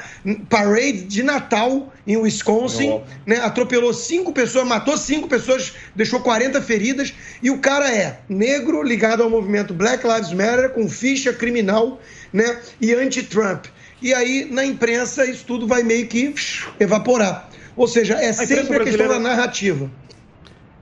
[0.49, 3.37] parade de Natal em Wisconsin, né?
[3.37, 7.13] Atropelou cinco pessoas, matou cinco pessoas, deixou 40 feridas.
[7.41, 11.99] E o cara é negro, ligado ao movimento Black Lives Matter, com ficha criminal,
[12.31, 12.59] né?
[12.79, 13.65] E anti-Trump.
[14.01, 16.33] E aí, na imprensa, isso tudo vai meio que
[16.79, 17.49] evaporar.
[17.75, 19.89] Ou seja, é sempre a questão da narrativa.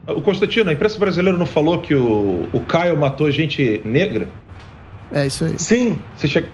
[0.08, 4.30] O Constantino, a imprensa brasileira não falou que o, o Caio matou gente negra?
[5.12, 5.60] É isso aí.
[5.60, 6.00] Sim.
[6.16, 6.46] Você che...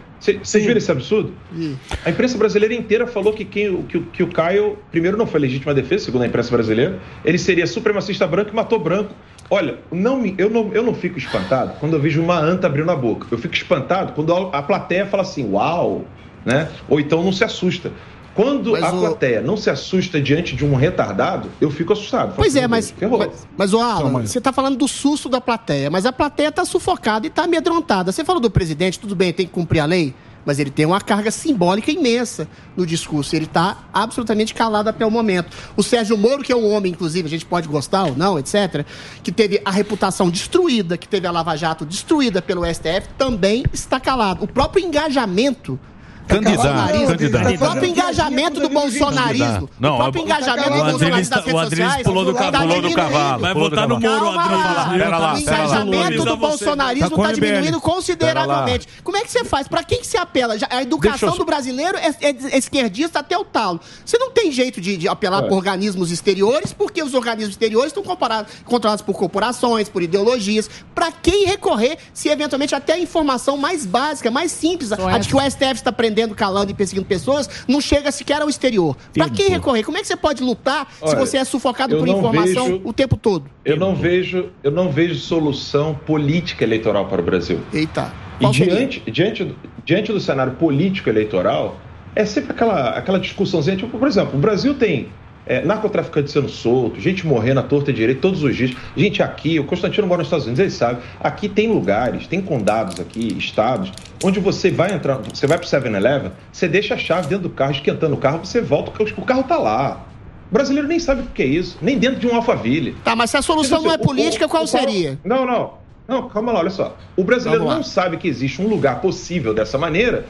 [0.41, 1.33] Vocês viram esse absurdo?
[1.53, 1.77] Sim.
[2.05, 5.73] A imprensa brasileira inteira falou que, quem, que, que o Caio, primeiro, não foi legítima
[5.73, 9.13] defesa, segundo a imprensa brasileira, ele seria supremacista branco e matou branco.
[9.49, 12.95] Olha, não, eu, não, eu não fico espantado quando eu vejo uma anta abrindo a
[12.95, 13.27] boca.
[13.29, 16.05] Eu fico espantado quando a, a plateia fala assim, uau,
[16.45, 16.69] né?
[16.87, 17.91] Ou então não se assusta.
[18.35, 18.99] Quando mas a o...
[18.99, 22.33] plateia não se assusta diante de um retardado, eu fico assustado.
[22.35, 26.05] Pois é, mas, mas, mas o Alan, você está falando do susto da plateia, mas
[26.05, 28.11] a plateia está sufocada e está amedrontada.
[28.11, 30.15] Você falou do presidente, tudo bem, tem que cumprir a lei,
[30.45, 33.35] mas ele tem uma carga simbólica imensa no discurso.
[33.35, 35.55] Ele está absolutamente calado até o momento.
[35.77, 38.85] O Sérgio Moro, que é um homem, inclusive, a gente pode gostar ou não, etc.,
[39.21, 43.99] que teve a reputação destruída, que teve a Lava Jato destruída pelo STF, também está
[43.99, 44.43] calado.
[44.43, 45.79] O próprio engajamento
[46.27, 47.53] Candidato, candidato.
[47.53, 49.69] O próprio engajamento do bolsonarismo.
[49.79, 52.03] Não, o próprio engajamento do bolsonarismo nas redes sociais.
[52.03, 53.41] pulou do, pulou do cavalo.
[53.41, 54.97] Vai votar no Moro, Adriano.
[54.97, 58.87] Pera lá, O engajamento do bolsonarismo está diminuindo consideravelmente.
[59.03, 59.67] Como é que você faz?
[59.67, 60.55] Para quem que se apela?
[60.69, 63.79] A educação do brasileiro é, é esquerdista até o talo.
[64.05, 68.03] Você não tem jeito de, de apelar por organismos exteriores, porque os organismos exteriores estão
[68.03, 70.69] controlados por corporações, por ideologias.
[70.95, 75.35] Para quem recorrer se eventualmente até a informação mais básica, mais simples, a de que
[75.35, 78.95] o STF está prendendo prendendo, calando e perseguindo pessoas, não chega sequer ao exterior.
[79.13, 79.83] Para quem recorrer?
[79.83, 82.93] Como é que você pode lutar Olha, se você é sufocado por informação vejo, o
[82.93, 83.45] tempo todo?
[83.65, 87.59] Eu não vejo, eu não vejo solução política eleitoral para o Brasil.
[87.73, 88.13] Eita.
[88.39, 91.77] E diante, diante, diante do cenário político eleitoral,
[92.15, 95.09] é sempre aquela, aquela discussãozinha, tipo, por exemplo, o Brasil tem
[95.45, 98.75] é, narcotraficante sendo solto, gente morrendo à torta direita todos os dias.
[98.95, 101.01] Gente, aqui, o Constantino mora nos Estados Unidos, ele sabe.
[101.19, 103.91] Aqui tem lugares, tem condados aqui, estados,
[104.23, 107.71] onde você vai entrar, você vai pro 7-Eleven, você deixa a chave dentro do carro,
[107.71, 110.05] esquentando o carro, você volta, o carro tá lá.
[110.49, 112.95] O brasileiro nem sabe o que é isso, nem dentro de um Alphaville.
[113.03, 115.19] Tá, mas se a solução não é política, qual seria?
[115.23, 115.83] Não, não.
[116.07, 116.97] Não, calma lá, olha só.
[117.15, 120.25] O brasileiro não sabe que existe um lugar possível dessa maneira,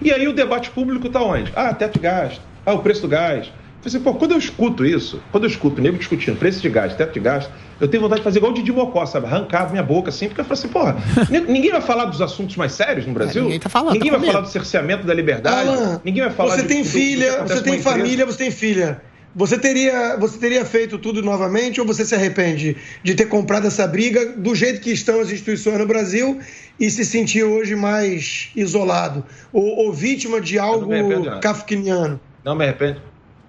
[0.00, 1.52] e aí o debate público tá onde?
[1.54, 2.40] Ah, teto de gás.
[2.64, 3.50] Ah, o preço do gás.
[3.88, 6.94] Assim, pô, quando eu escuto isso, quando eu escuto o nego discutindo preço de gás,
[6.94, 7.48] teto de gás,
[7.80, 9.26] eu tenho vontade de fazer igual o Didi Mocó, sabe?
[9.26, 10.96] Arrancar minha boca assim, porque eu falo assim, porra,
[11.48, 13.42] ninguém vai falar dos assuntos mais sérios no Brasil?
[13.42, 13.94] É, ninguém tá falando.
[13.94, 15.68] Ninguém tá vai falar do cerceamento da liberdade.
[15.68, 18.50] Alan, ninguém vai falar Você de, tem do, filha, do você tem família, você tem
[18.50, 19.00] filha.
[19.34, 23.86] Você teria, você teria feito tudo novamente ou você se arrepende de ter comprado essa
[23.86, 26.40] briga do jeito que estão as instituições no Brasil
[26.80, 30.88] e se sentir hoje mais isolado ou, ou vítima de algo
[31.40, 32.20] kafkiniano?
[32.44, 33.07] Não me arrependo.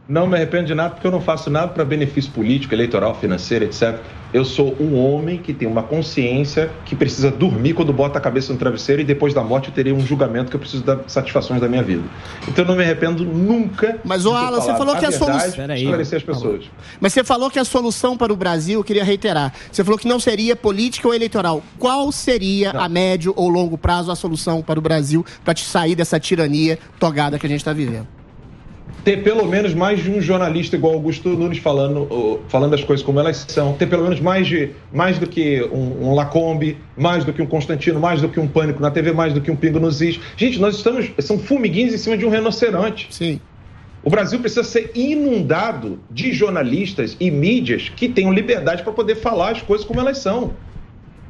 [0.09, 3.65] Não me arrependo de nada porque eu não faço nada para benefício político, eleitoral, financeiro,
[3.65, 3.99] etc.
[4.33, 8.51] Eu sou um homem que tem uma consciência que precisa dormir quando bota a cabeça
[8.51, 11.61] no travesseiro e depois da morte eu terei um julgamento que eu preciso dar satisfações
[11.61, 12.01] da minha vida.
[12.47, 13.99] Então eu não me arrependo nunca.
[14.03, 15.65] Mas, ter Alan, você falou que a solução.
[15.75, 16.65] esclarecer as pessoas.
[16.99, 20.07] Mas você falou que a solução para o Brasil, eu queria reiterar, você falou que
[20.07, 21.61] não seria política ou eleitoral.
[21.77, 25.93] Qual seria a médio ou longo prazo a solução para o Brasil para te sair
[25.93, 28.18] dessa tirania togada que a gente está vivendo?
[29.03, 33.19] Ter pelo menos mais de um jornalista igual Augusto Nunes falando, falando as coisas como
[33.19, 37.31] elas são, ter pelo menos mais, de, mais do que um, um Lacombe, mais do
[37.31, 39.79] que um Constantino, mais do que um Pânico na TV, mais do que um Pingo
[39.79, 40.19] nos Is.
[40.35, 43.07] Gente, nós estamos, são formiguinhos em cima de um rinoceronte.
[43.09, 43.39] Sim.
[44.03, 49.51] O Brasil precisa ser inundado de jornalistas e mídias que tenham liberdade para poder falar
[49.51, 50.53] as coisas como elas são.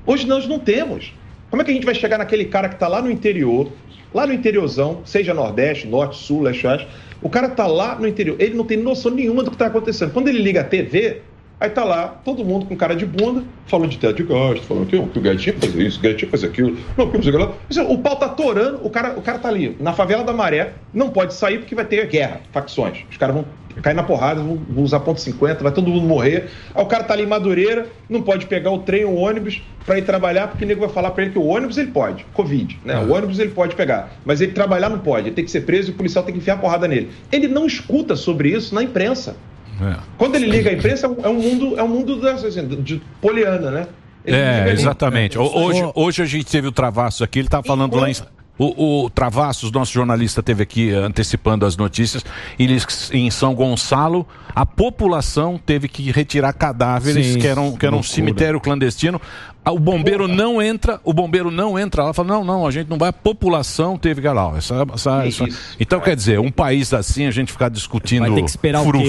[0.06, 1.14] Hoje nós não temos.
[1.50, 3.72] Como é que a gente vai chegar naquele cara que está lá no interior,
[4.14, 6.88] lá no interiorzão, seja Nordeste, Norte, Sul, Leste, Oeste,
[7.22, 10.12] o cara tá lá no interior, ele não tem noção nenhuma do que está acontecendo.
[10.12, 11.22] Quando ele liga a TV,
[11.60, 14.86] aí tá lá todo mundo com cara de bunda, falando de teto de gasto, falando
[14.88, 17.38] que, que o que fazer isso, o que fazer aquilo, não, que não sei o
[17.38, 17.84] que lá.
[17.90, 21.10] O pau tá torando, o cara, o cara tá ali, na favela da Maré, não
[21.10, 23.00] pode sair porque vai ter guerra, facções.
[23.10, 23.46] Os caras vão
[23.82, 26.50] cair na porrada, vão, vão usar ponto 50, vai todo mundo morrer.
[26.74, 29.62] Aí o cara tá ali em Madureira, não pode pegar o trem ou o ônibus
[29.86, 32.26] para ir trabalhar, porque o nego vai falar para ele que o ônibus ele pode,
[32.34, 32.96] Covid, né?
[33.00, 35.90] O ônibus ele pode pegar, mas ele trabalhar não pode, ele tem que ser preso
[35.90, 37.10] e o policial tem que enfiar a porrada nele.
[37.32, 39.36] Ele não escuta sobre isso na imprensa.
[40.18, 43.02] Quando ele liga a imprensa, é um- é mundo, é um mundo da- assim, de
[43.22, 43.88] poliana, né?
[44.26, 45.38] Ele É, exatamente.
[45.38, 48.14] É, Ho- Hoje, hoje a gente teve o Travassos aqui, ele tá falando lá em.
[48.60, 52.26] O, o Travassos, nosso jornalista, teve aqui eh, antecipando as notícias.
[52.60, 57.96] Eles, em São Gonçalo, a população teve que retirar cadáveres, Sim, que eram, que era
[57.96, 59.22] um cemitério clandestino.
[59.64, 62.90] Ah, O bombeiro não entra, o bombeiro não entra lá, fala: não, não, a gente
[62.90, 64.54] não vai, a população teve que ir lá.
[64.58, 65.46] Essa, essa- essa-
[65.80, 68.48] Então, quer dizer, um país assim, a gente ficar discutindo o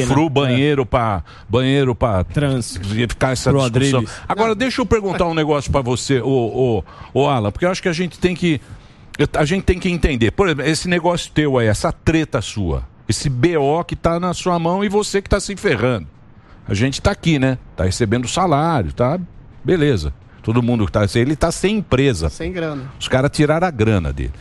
[0.07, 0.30] frufru, né?
[0.30, 2.78] banheiro para banheiro para Trans.
[3.09, 4.05] ficar essa discussão.
[4.28, 7.82] Agora, deixa eu perguntar um negócio pra você, ô, ô, ô Alan, porque eu acho
[7.82, 8.61] que a gente tem que.
[9.35, 10.31] A gente tem que entender.
[10.31, 14.59] Por exemplo, esse negócio teu aí, essa treta sua, esse BO que tá na sua
[14.59, 16.07] mão e você que tá se ferrando.
[16.66, 17.59] A gente tá aqui, né?
[17.77, 19.18] Tá recebendo salário, tá?
[19.64, 20.14] Beleza.
[20.43, 21.05] Todo mundo que tá.
[21.14, 22.29] Ele tá sem empresa.
[22.31, 22.91] Sem grana.
[22.99, 24.33] Os caras tiraram a grana dele.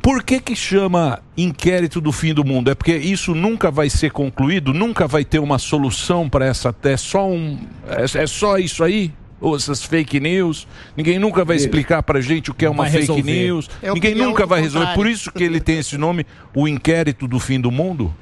[0.00, 2.70] Por que que chama inquérito do fim do mundo?
[2.70, 6.74] É porque isso nunca vai ser concluído, nunca vai ter uma solução para essa.
[6.84, 7.58] É só um.
[7.88, 9.12] É, é só isso aí?
[9.42, 10.66] Ou essas fake news?
[10.96, 13.44] Ninguém nunca vai explicar pra gente o que é uma Vai fake resolver.
[13.46, 13.68] news.
[13.82, 14.86] É Ninguém nunca vai resolver.
[14.86, 15.02] contrário.
[15.02, 16.24] Por isso que ele tem esse nome,
[16.54, 18.14] o inquérito do fim do mundo.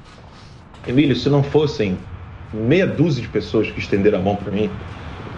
[0.87, 1.95] Emílio, se não fossem
[2.51, 4.69] meia dúzia de pessoas que estenderam a mão para mim,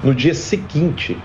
[0.03, 1.17] no dia seguinte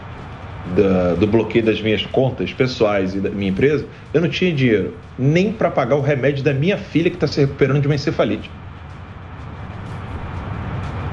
[0.77, 4.95] da- do bloqueio das minhas contas pessoais e da minha empresa, eu não tinha dinheiro
[5.19, 8.51] nem para pagar o remédio da minha filha que está se recuperando de uma encefalite.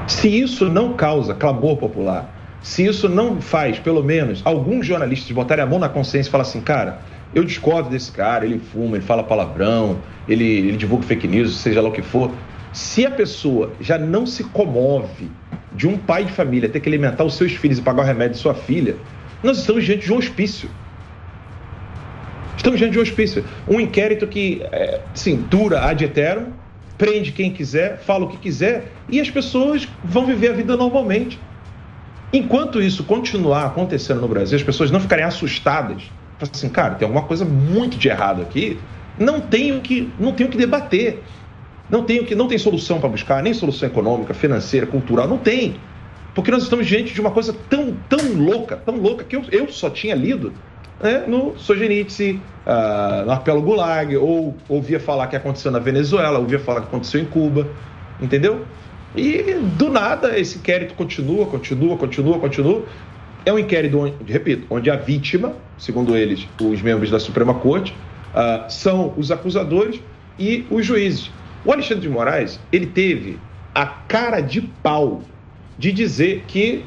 [0.06, 2.32] Se isso não causa clamor popular,
[2.66, 6.42] se isso não faz, pelo menos, alguns jornalistas botarem a mão na consciência e falar
[6.42, 6.98] assim, cara,
[7.32, 11.80] eu discordo desse cara, ele fuma, ele fala palavrão, ele, ele divulga fake news, seja
[11.80, 12.32] lá o que for.
[12.72, 15.30] Se a pessoa já não se comove
[15.72, 18.32] de um pai de família ter que alimentar os seus filhos e pagar o remédio
[18.32, 18.96] de sua filha,
[19.44, 20.68] nós estamos diante de um hospício.
[22.56, 23.44] Estamos diante de um hospício.
[23.68, 26.52] Um inquérito que, é, sim, dura ad eterno,
[26.98, 31.38] prende quem quiser, fala o que quiser, e as pessoas vão viver a vida normalmente.
[32.32, 36.02] Enquanto isso continuar acontecendo no Brasil, as pessoas não ficarem assustadas,
[36.40, 38.78] assim, cara, tem alguma coisa muito de errado aqui,
[39.18, 41.22] não tenho que, não tenho que debater.
[41.88, 45.76] Não tenho que, não tem solução para buscar, nem solução econômica, financeira, cultural, não tem.
[46.34, 49.68] Porque nós estamos diante de uma coisa tão, tão louca, tão louca, que eu, eu
[49.68, 50.52] só tinha lido
[51.00, 56.58] né, no Solzhenitsyn, ah, no Arpelo Gulag, ou ouvia falar que aconteceu na Venezuela, ouvia
[56.58, 57.68] falar que aconteceu em Cuba,
[58.20, 58.66] entendeu?
[59.16, 62.84] E do nada esse inquérito continua, continua, continua, continua.
[63.44, 67.94] É um inquérito, onde, repito, onde a vítima, segundo eles, os membros da Suprema Corte,
[68.34, 70.00] ah, são os acusadores
[70.38, 71.30] e os juízes.
[71.64, 73.38] O Alexandre de Moraes, ele teve
[73.74, 75.22] a cara de pau
[75.78, 76.84] de dizer que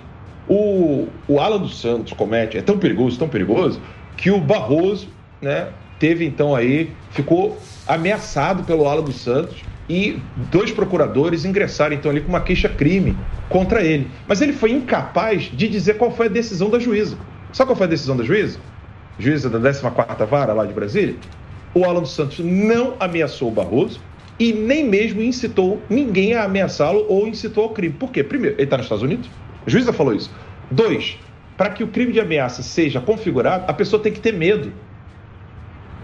[0.47, 3.81] o, o Alan dos Santos comete, é tão perigoso, tão perigoso,
[4.17, 5.07] que o Barroso,
[5.41, 7.57] né, teve então aí, ficou
[7.87, 10.21] ameaçado pelo Alan dos Santos e
[10.51, 13.17] dois procuradores ingressaram então ali com uma queixa-crime
[13.49, 14.07] contra ele.
[14.27, 17.17] Mas ele foi incapaz de dizer qual foi a decisão da juíza.
[17.51, 18.59] Sabe qual foi a decisão da juíza?
[19.17, 21.15] Juíza da 14ª Vara lá de Brasília?
[21.73, 23.99] O Alan dos Santos não ameaçou o Barroso
[24.39, 27.93] e nem mesmo incitou ninguém a ameaçá-lo ou incitou ao crime.
[27.93, 28.23] Por quê?
[28.23, 29.29] Primeiro, ele está nos Estados Unidos.
[29.65, 30.31] A juíza falou isso.
[30.71, 31.17] Dois,
[31.57, 34.71] para que o crime de ameaça seja configurado, a pessoa tem que ter medo.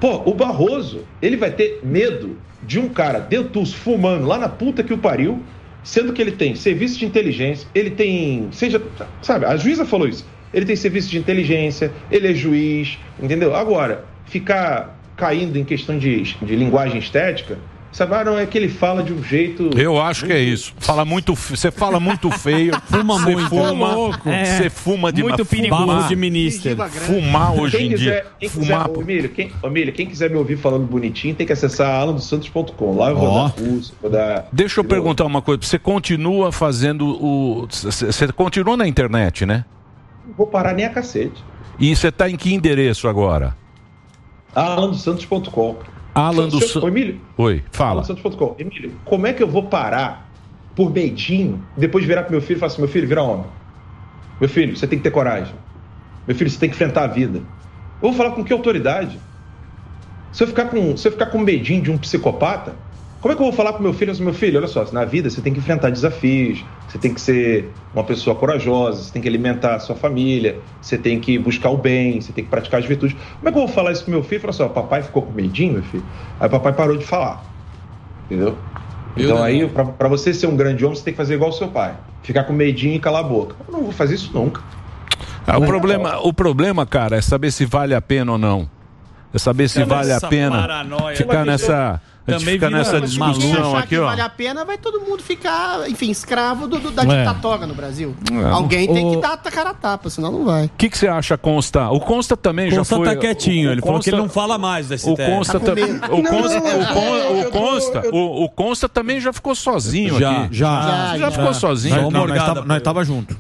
[0.06, 4.84] Pô, o Barroso, ele vai ter medo de um cara dentuço fumando lá na puta
[4.84, 5.42] que o pariu,
[5.84, 8.48] Sendo que ele tem serviço de inteligência, ele tem.
[8.52, 8.82] Seja.
[9.22, 10.26] Sabe, a juíza falou isso.
[10.52, 13.56] Ele tem serviço de inteligência, ele é juiz, entendeu?
[13.56, 17.58] Agora, ficar caindo em questão de, de linguagem estética,
[17.96, 19.70] sabe, não, é que ele fala de um jeito.
[19.78, 20.74] Eu acho que é isso.
[20.80, 23.48] Fala muito, você fala muito feio, Fuma muito.
[23.50, 24.30] fuma, Louco.
[24.30, 24.70] você É.
[24.70, 25.82] fuma de Muito perigoso.
[25.82, 26.76] fumar, de minister.
[26.76, 28.88] Fumar hoje quem em quiser, dia, Quem fumar.
[28.88, 32.02] quiser, ô, Emílio, quem, ô, Emílio, quem quiser me ouvir falando bonitinho tem que acessar
[32.02, 32.96] alandosantos.com.
[32.98, 33.44] Lá eu vou Ó.
[33.48, 34.48] dar curso, vou dar.
[34.52, 35.62] Deixa eu perguntar uma coisa.
[35.64, 37.68] Você continua fazendo o.
[37.70, 39.64] Você você continua na internet, né?
[40.28, 41.44] Não vou parar nem a cacete.
[41.80, 43.56] E você está em que endereço agora?
[44.54, 45.76] alandosantos.com.
[46.16, 48.02] Alan do Se- se- San- Ô, Emílio, Oi, fala.
[48.02, 48.56] alandosantos.com.
[48.58, 50.26] Emílio, como é que eu vou parar
[50.76, 53.46] por medinho, depois virar pro meu filho e falar assim, meu filho, vira homem.
[54.40, 55.54] Meu filho, você tem que ter coragem.
[56.28, 57.38] Meu filho, você tem que enfrentar a vida.
[58.02, 59.20] Eu vou falar com que autoridade?
[60.32, 62.76] Se eu ficar com, se eu ficar com medinho de um psicopata,
[63.26, 65.04] como é que eu vou falar pro meu filho assim, meu filho, olha só, na
[65.04, 69.20] vida você tem que enfrentar desafios, você tem que ser uma pessoa corajosa, você tem
[69.20, 72.82] que alimentar a sua família, você tem que buscar o bem, você tem que praticar
[72.82, 73.18] as virtudes.
[73.38, 74.42] Como é que eu vou falar isso pro meu filho?
[74.42, 76.06] Falar assim, ó, papai ficou com medinho, meu filho.
[76.40, 77.44] Aí o papai parou de falar.
[78.26, 78.56] Entendeu?
[79.18, 81.54] Então aí, pra, pra você ser um grande homem, você tem que fazer igual o
[81.54, 81.96] seu pai.
[82.22, 83.56] Ficar com medinho e calar a boca.
[83.68, 84.62] Eu não vou fazer isso nunca.
[85.48, 88.70] Ah, o, problema, o problema, cara, é saber se vale a pena ou não.
[89.34, 91.16] É saber se vale a pena paranoia.
[91.16, 92.00] ficar nessa.
[92.28, 94.06] A gente Também fica vira nessa Se ninguém discussão achar aqui, que ó.
[94.06, 97.20] vale a pena, vai todo mundo ficar, enfim, escravo do, do- da É.
[97.20, 98.16] ditatoga no Brasil.
[98.32, 98.50] É.
[98.52, 100.66] Alguém tem O- que dar a cara a tapa, senão não vai.
[100.66, 101.88] O que, que você acha, Consta?
[101.92, 103.06] O Consta também já Consta foi.
[103.06, 105.16] tá quietinho, o- o ele falou que ele Consta- não fala mais desse O.
[105.16, 105.72] Consta, Tá
[106.12, 106.60] o Consta,
[107.48, 110.56] o Consta, o, o Consta também já ficou sozinho Já, aqui.
[110.56, 110.82] já.
[110.82, 111.54] já, Já, ficou já.
[111.54, 111.96] sozinho.
[112.02, 113.38] Nós- não, nós tava- nós tava junto.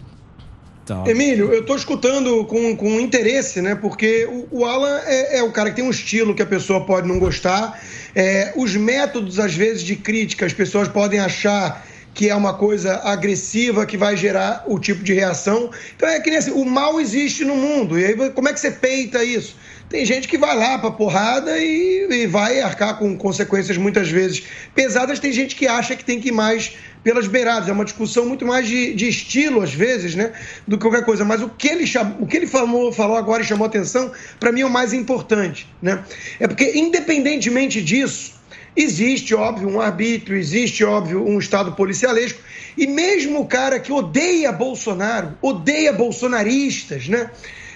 [1.07, 3.73] Emílio, eu estou escutando com, com interesse, né?
[3.75, 6.85] Porque o, o Alan é, é o cara que tem um estilo que a pessoa
[6.85, 7.81] pode não gostar.
[8.13, 13.01] É, os métodos, às vezes, de crítica, as pessoas podem achar que é uma coisa
[13.03, 15.69] agressiva que vai gerar o tipo de reação.
[15.95, 17.99] Então é que nem assim, o mal existe no mundo.
[17.99, 19.57] E aí, como é que você peita isso?
[19.89, 24.43] Tem gente que vai lá pra porrada e, e vai arcar com consequências muitas vezes
[24.73, 25.19] pesadas.
[25.19, 27.69] Tem gente que acha que tem que ir mais pelas beiradas.
[27.69, 30.33] É uma discussão muito mais de, de estilo, às vezes, né?
[30.67, 31.23] Do que qualquer coisa.
[31.23, 31.85] Mas o que ele,
[32.19, 35.67] o que ele falou, falou agora e chamou atenção, para mim é o mais importante,
[35.79, 36.03] né?
[36.39, 38.33] É porque, independentemente disso,
[38.75, 42.39] existe, óbvio, um arbítrio, existe, óbvio, um Estado policialesco.
[42.75, 47.29] E mesmo o cara que odeia Bolsonaro, odeia bolsonaristas, né?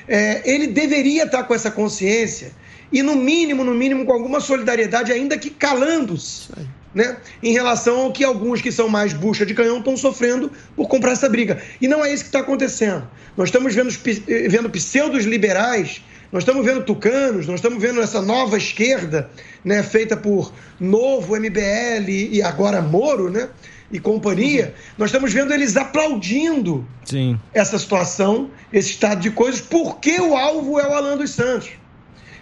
[0.08, 2.52] É, ele deveria estar com essa consciência
[2.92, 6.50] e, no mínimo, no mínimo, com alguma solidariedade, ainda que calando-se.
[6.94, 10.88] Né, em relação ao que alguns que são mais bucha de canhão estão sofrendo por
[10.88, 11.62] comprar essa briga.
[11.80, 13.08] E não é isso que está acontecendo.
[13.38, 13.90] Nós estamos vendo,
[14.28, 19.30] eh, vendo pseudos liberais, nós estamos vendo tucanos, nós estamos vendo essa nova esquerda,
[19.64, 23.50] né, feita por Novo, MBL e agora Moro, né,
[23.92, 24.74] e companhia.
[24.98, 27.40] Nós estamos vendo eles aplaudindo Sim.
[27.54, 31.70] essa situação, esse estado de coisas, porque o alvo é o Alan dos Santos.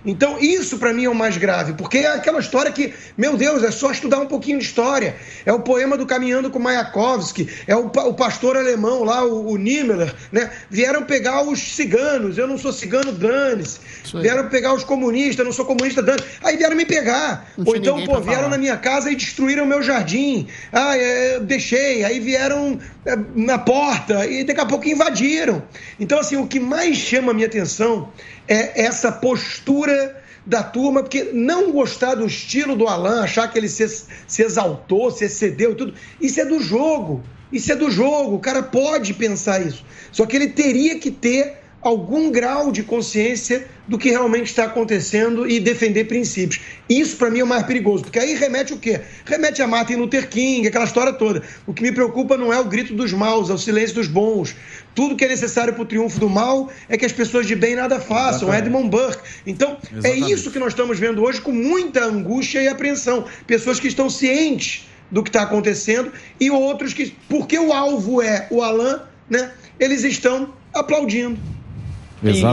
[0.08, 3.62] Então, isso para mim é o mais grave, porque é aquela história que, meu Deus,
[3.62, 5.16] é só estudar um pouquinho de história.
[5.46, 9.58] É o poema do Caminhando com Mayakovsky, é o, o pastor alemão lá, o, o
[9.58, 10.50] Niemöller, né?
[10.70, 13.80] Vieram pegar os ciganos, eu não sou cigano, dane-se.
[14.22, 17.52] Vieram pegar os comunistas, eu não sou comunista, dane Aí vieram me pegar.
[17.66, 18.50] Ou então, pô, vieram falar.
[18.50, 20.48] na minha casa e destruíram meu jardim.
[20.72, 22.06] Ah, é, eu deixei.
[22.06, 25.62] Aí vieram é, na porta e daqui a pouco invadiram.
[26.00, 28.10] Então, assim, o que mais chama a minha atenção
[28.48, 33.68] é essa postura da turma, porque não gostar do estilo do Alan, achar que ele
[33.68, 33.86] se,
[34.26, 37.24] se exaltou, se excedeu e tudo, isso é do jogo.
[37.52, 38.36] Isso é do jogo.
[38.36, 39.86] O cara pode pensar isso.
[40.12, 45.50] Só que ele teria que ter algum grau de consciência do que realmente está acontecendo
[45.50, 46.60] e defender princípios.
[46.90, 49.00] Isso para mim é o mais perigoso, porque aí remete o quê?
[49.26, 51.42] Remete a Martin Luther King, aquela história toda.
[51.66, 54.56] O que me preocupa não é o grito dos maus, é o silêncio dos bons.
[54.94, 57.76] Tudo que é necessário para o triunfo do mal é que as pessoas de bem
[57.76, 58.50] nada façam.
[58.50, 58.64] Exatamente.
[58.64, 59.22] Edmund Burke.
[59.46, 60.32] Então, é Exatamente.
[60.32, 63.26] isso que nós estamos vendo hoje com muita angústia e apreensão.
[63.46, 68.48] Pessoas que estão cientes do que está acontecendo e outros que, porque o alvo é
[68.50, 69.00] o Alain,
[69.30, 69.52] né?
[69.80, 71.40] Eles estão aplaudindo.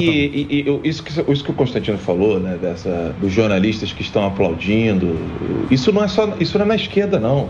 [0.05, 3.93] E, e- e- eu- isso, que, isso que o Constantino falou, né, dessa, dos jornalistas
[3.93, 5.17] que estão aplaudindo,
[5.71, 7.49] isso não é só, isso não é na esquerda, não.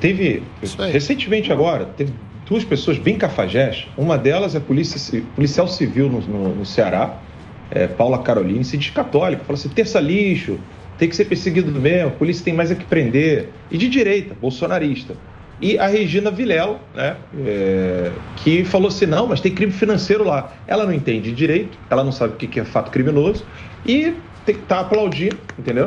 [0.00, 0.42] Teve,
[0.90, 2.12] recentemente agora, teve
[2.48, 7.18] duas pessoas bem cafajés, uma delas é polícia, ci- policial civil no, no- no Ceará,
[7.70, 10.58] é, Paula Caroline, se diz católica, fala assim, terça lixo,
[10.98, 14.34] tem que ser perseguido mesmo, a polícia tem mais é que prender, e de direita,
[14.40, 15.14] bolsonarista.
[15.60, 20.52] E a Regina Vilela, né, é, que falou assim: não, mas tem crime financeiro lá.
[20.66, 23.44] Ela não entende direito, ela não sabe o que que é fato criminoso
[23.86, 25.86] e tem que estar aplaudindo, entendeu?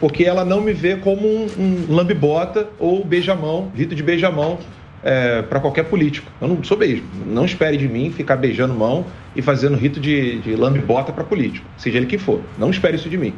[0.00, 4.58] Porque ela não me vê como um, um lambibota ou beijamão, rito de beijamão
[5.02, 6.30] é, para qualquer político.
[6.40, 7.02] Eu não sou beijo.
[7.26, 9.06] Não espere de mim ficar beijando mão
[9.36, 12.40] e fazendo rito de, de lambe-bota para político, seja ele quem for.
[12.58, 13.34] Não espere isso de mim.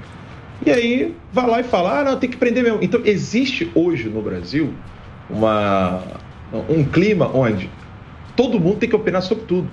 [0.64, 2.78] E aí vai lá e fala, ah, não, tem que prender mesmo.
[2.80, 4.72] Então existe hoje no Brasil
[5.28, 6.02] uma,
[6.68, 7.70] um clima onde
[8.34, 9.68] todo mundo tem que opinar sobre tudo.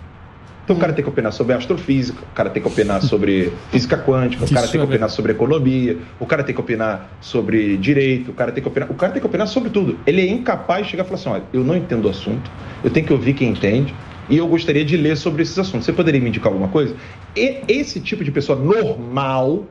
[0.63, 3.97] Então o cara tem que opinar sobre astrofísica, o cara tem que opinar sobre física
[3.97, 8.31] quântica, o cara tem que opinar sobre economia, o cara tem que opinar sobre direito,
[8.31, 9.99] o cara tem que opinar, o cara tem que opinar sobre tudo.
[10.07, 12.49] Ele é incapaz de chegar e falar assim, olha, eu não entendo o assunto,
[12.81, 13.93] eu tenho que ouvir quem entende,
[14.29, 15.85] e eu gostaria de ler sobre esses assuntos.
[15.85, 16.95] Você poderia me indicar alguma coisa?
[17.35, 19.65] E esse tipo de pessoa normal,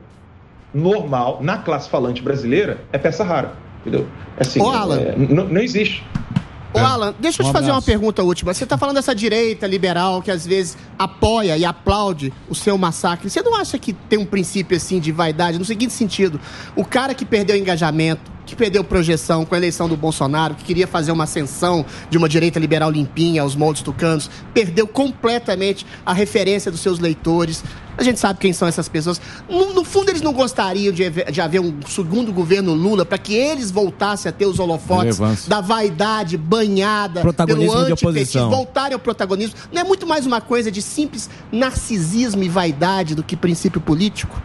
[0.74, 3.52] normal, na classe falante brasileira, é peça rara.
[3.82, 4.06] Entendeu?
[4.38, 4.96] Assim, Ô, Alan.
[4.96, 6.02] é, não, não existe.
[6.74, 7.86] Ô, Alan, deixa eu Um te fazer uma abraço.
[7.86, 8.54] pergunta última.
[8.54, 13.28] Você tá falando dessa direita liberal que às vezes apoia e aplaude o seu massacre.
[13.28, 16.40] Você não acha que tem um princípio assim de vaidade no seguinte sentido?
[16.74, 20.86] O cara que perdeu engajamento, que perdeu projeção com a eleição do Bolsonaro, que queria
[20.86, 26.70] fazer uma ascensão de uma direita liberal limpinha aos moldes tucanos, perdeu completamente a referência
[26.70, 27.62] dos seus leitores.
[27.96, 29.20] A gente sabe quem são essas pessoas.
[29.48, 33.18] No, no fundo, eles não gostariam de, haver- de haver um segundo governo Lula para
[33.18, 35.50] que eles voltassem a ter os holofotes Relevância.
[35.50, 38.08] da vaidade banhada Protagonismo pelo de antipetismo,
[38.40, 38.50] oposição.
[38.50, 39.54] voltarem ao protagonismo.
[39.70, 44.40] Não é muito mais uma coisa de simples narcisismo e vaidade do que princípio político?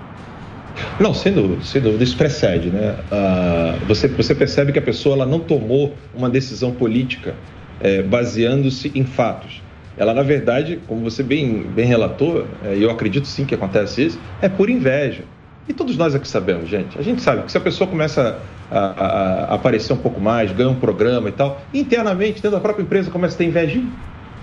[0.99, 2.03] Não, sem dúvida, sem dúvida.
[2.03, 2.97] Isso precede, né?
[3.11, 7.33] Ah, você, você percebe que a pessoa ela não tomou uma decisão política
[7.79, 9.61] eh, baseando-se em fatos.
[9.97, 14.05] Ela, na verdade, como você bem, bem relatou, eh, e eu acredito sim que acontece
[14.05, 15.23] isso, é por inveja.
[15.67, 16.97] E todos nós aqui sabemos, gente.
[16.97, 18.39] A gente sabe que se a pessoa começa
[18.71, 22.59] a, a- a aparecer um pouco mais, ganha um programa e tal, internamente, dentro da
[22.59, 23.81] própria empresa, começa a ter inveja.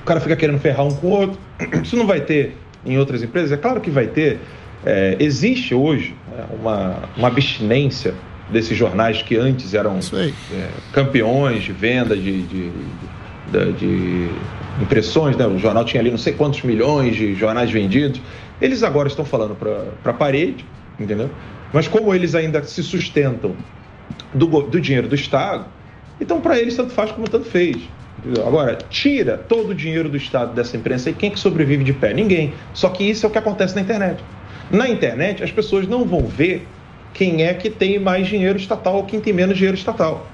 [0.03, 1.39] O cara fica querendo ferrar um com o outro.
[1.83, 3.53] Isso não vai ter em outras empresas?
[3.53, 4.39] É claro que vai ter.
[4.85, 8.13] É, existe hoje né, uma, uma abstinência
[8.51, 10.03] desses jornais que antes eram
[10.53, 12.71] é, campeões de venda de, de, de-
[13.79, 14.29] de
[14.81, 15.47] impressões, né?
[15.47, 18.21] o jornal tinha ali não sei quantos milhões de jornais vendidos.
[18.61, 20.65] Eles agora estão falando para a parede,
[20.99, 21.31] entendeu?
[21.73, 23.55] Mas como eles ainda se sustentam
[24.33, 25.67] do, do dinheiro do Estado,
[26.21, 27.77] então para eles tanto faz como tanto fez.
[28.19, 28.47] entendeu?
[28.47, 32.15] Agora, tira todo o dinheiro do Estado dessa imprensa e quem que sobrevive de pé?
[32.15, 32.55] Ninguém.
[32.73, 34.23] Só que isso é o que acontece na internet.
[34.71, 36.67] Na internet, as pessoas não vão ver
[37.13, 40.27] quem é que tem mais dinheiro estatal ou quem tem menos dinheiro estatal.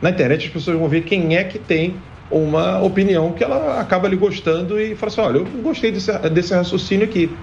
[0.00, 1.96] Na internet, as pessoas vão ver quem é que tem
[2.30, 6.54] uma opinião que ela acaba lhe gostando e fala assim: olha, eu gostei desse, desse
[6.54, 7.36] raciocínio aqui.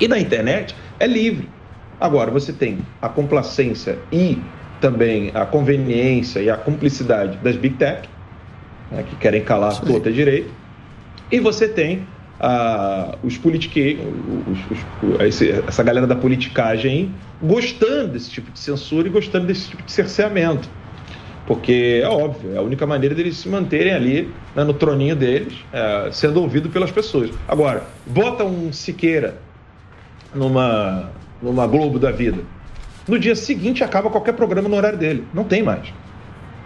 [0.00, 1.48] E na internet é livre.
[2.00, 4.38] Agora, você tem a complacência e
[4.80, 8.08] também a conveniência e a cumplicidade das Big Tech,
[8.90, 10.50] né, que querem calar a torta direito.
[11.30, 12.06] E você tem
[12.40, 13.38] ah, os
[15.26, 19.92] esse- essa galera da politicagem gostando desse tipo de censura e gostando desse tipo de
[19.92, 20.68] cerceamento.
[21.50, 25.54] Porque é óbvio, é a única maneira deles se manterem ali né, no troninho deles,
[25.72, 27.32] eh, sendo ouvido pelas pessoas.
[27.48, 29.36] Agora, bota um Siqueira
[30.32, 31.10] numa,
[31.42, 32.38] numa Globo da vida.
[33.08, 35.24] No dia seguinte acaba qualquer programa no horário dele.
[35.34, 35.92] Não tem mais.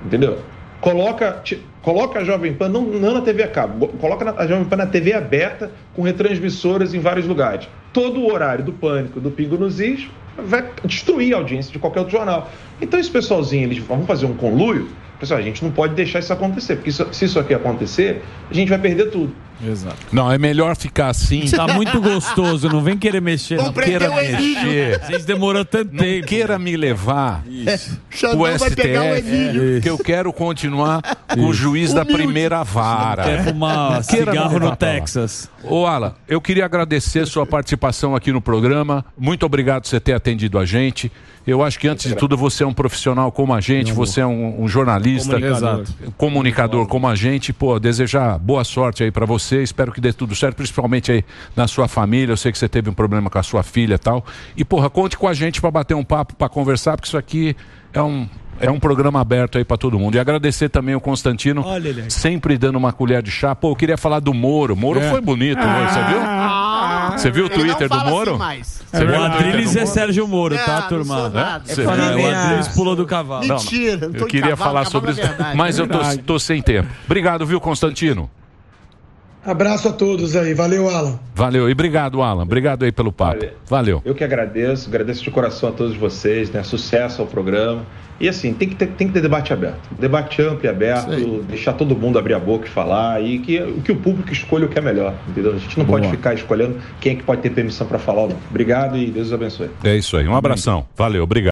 [0.05, 0.41] Entendeu?
[0.82, 4.66] Coloca, ti- coloca a Jovem Pan, não, não na TV a cabo, coloca a Jovem
[4.66, 7.66] Pan na TV aberta, com retransmissoras em vários lugares.
[7.91, 12.01] Todo o horário do Pânico, do Pingo nos Is, vai destruir a audiência de qualquer
[12.01, 12.51] outro jornal.
[12.80, 14.89] Então esse pessoalzinho, eles vão fazer um conluio,
[15.19, 18.55] pessoal, a gente não pode deixar isso acontecer, porque isso- se isso aqui acontecer, a
[18.55, 19.35] gente vai perder tudo.
[19.65, 19.97] Exato.
[20.12, 21.45] Não, é melhor ficar assim.
[21.49, 23.57] Tá muito gostoso, não vem querer mexer.
[23.57, 25.01] Não Não queira mexer.
[25.01, 26.03] Vocês demorou tanto tempo.
[26.21, 27.45] Não queira me levar
[28.11, 29.81] Xandão o vai pegar o STF, Emílio.
[29.81, 31.01] que eu quero continuar
[31.33, 32.23] com o juiz da Humilde.
[32.25, 33.23] primeira vara.
[33.25, 34.77] Quer fumar queira cigarro no.
[34.77, 35.49] Texas.
[35.62, 39.05] Ô, Alan, eu queria agradecer sua participação aqui no programa.
[39.17, 41.11] Muito obrigado por você ter atendido a gente.
[41.47, 44.26] Eu acho que, antes de tudo, você é um profissional como a gente, você é
[44.26, 45.80] um, um jornalista, Comunicador.
[45.80, 46.12] Exato.
[46.16, 47.53] comunicador como a gente.
[47.53, 49.62] Pô, desejar boa sorte aí pra você.
[49.62, 51.24] Espero que dê tudo certo, principalmente aí
[51.55, 52.32] na sua família.
[52.32, 54.24] Eu sei que você teve um problema com a sua filha e tal.
[54.57, 57.55] E, porra, conte com a gente pra bater um papo, pra conversar, porque isso aqui
[57.92, 58.26] é um.
[58.61, 60.14] É um programa aberto aí pra todo mundo.
[60.14, 63.53] E agradecer também o Constantino, Olha sempre dando uma colher de chá.
[63.53, 64.76] Pô, eu queria falar do Moro.
[64.76, 65.11] Moro É.
[65.11, 66.20] foi bonito hoje, você viu?
[67.12, 68.30] Você viu o Twitter do fala Moro?
[68.34, 68.38] assim
[69.07, 69.92] viu o Adriles é Moro?
[69.92, 71.28] Sérgio Moro, Ah, tá, não turma?
[71.28, 71.62] nada.
[71.66, 71.90] Cê- É, o
[72.36, 73.46] Adriles pulou do cavalo.
[73.46, 75.57] Mentira, não eu queria cavalo, falar cavalo sobre é isso, verdade.
[75.57, 76.88] mas eu tô, tô sem tempo.
[77.07, 78.30] Obrigado, viu, Constantino?
[79.45, 80.55] Abraço a todos aí.
[80.55, 81.18] Valeu, Alan.
[81.34, 81.68] Valeu.
[81.68, 82.42] E obrigado, Alan.
[82.42, 83.40] Obrigado aí pelo papo.
[83.40, 83.53] Valeu.
[83.66, 84.03] Valeu.
[84.05, 86.62] Eu que agradeço, agradeço de coração a todos vocês, né?
[86.62, 87.84] Sucesso ao programa.
[88.20, 89.88] E assim, tem que ter, tem que ter debate aberto.
[89.99, 93.90] Debate amplo e aberto, deixar todo mundo abrir a boca e falar, e que, que
[93.90, 95.53] o público escolha o que é melhor, entendeu?
[95.53, 98.28] A gente não pode ficar escolhendo quem é que pode ter permissão para falar ou
[98.28, 98.36] não.
[98.49, 99.68] Obrigado e Deus os abençoe.
[99.82, 100.28] É isso aí.
[100.28, 100.86] Um abração.
[100.97, 101.24] Valeu.
[101.24, 101.42] Obrigado.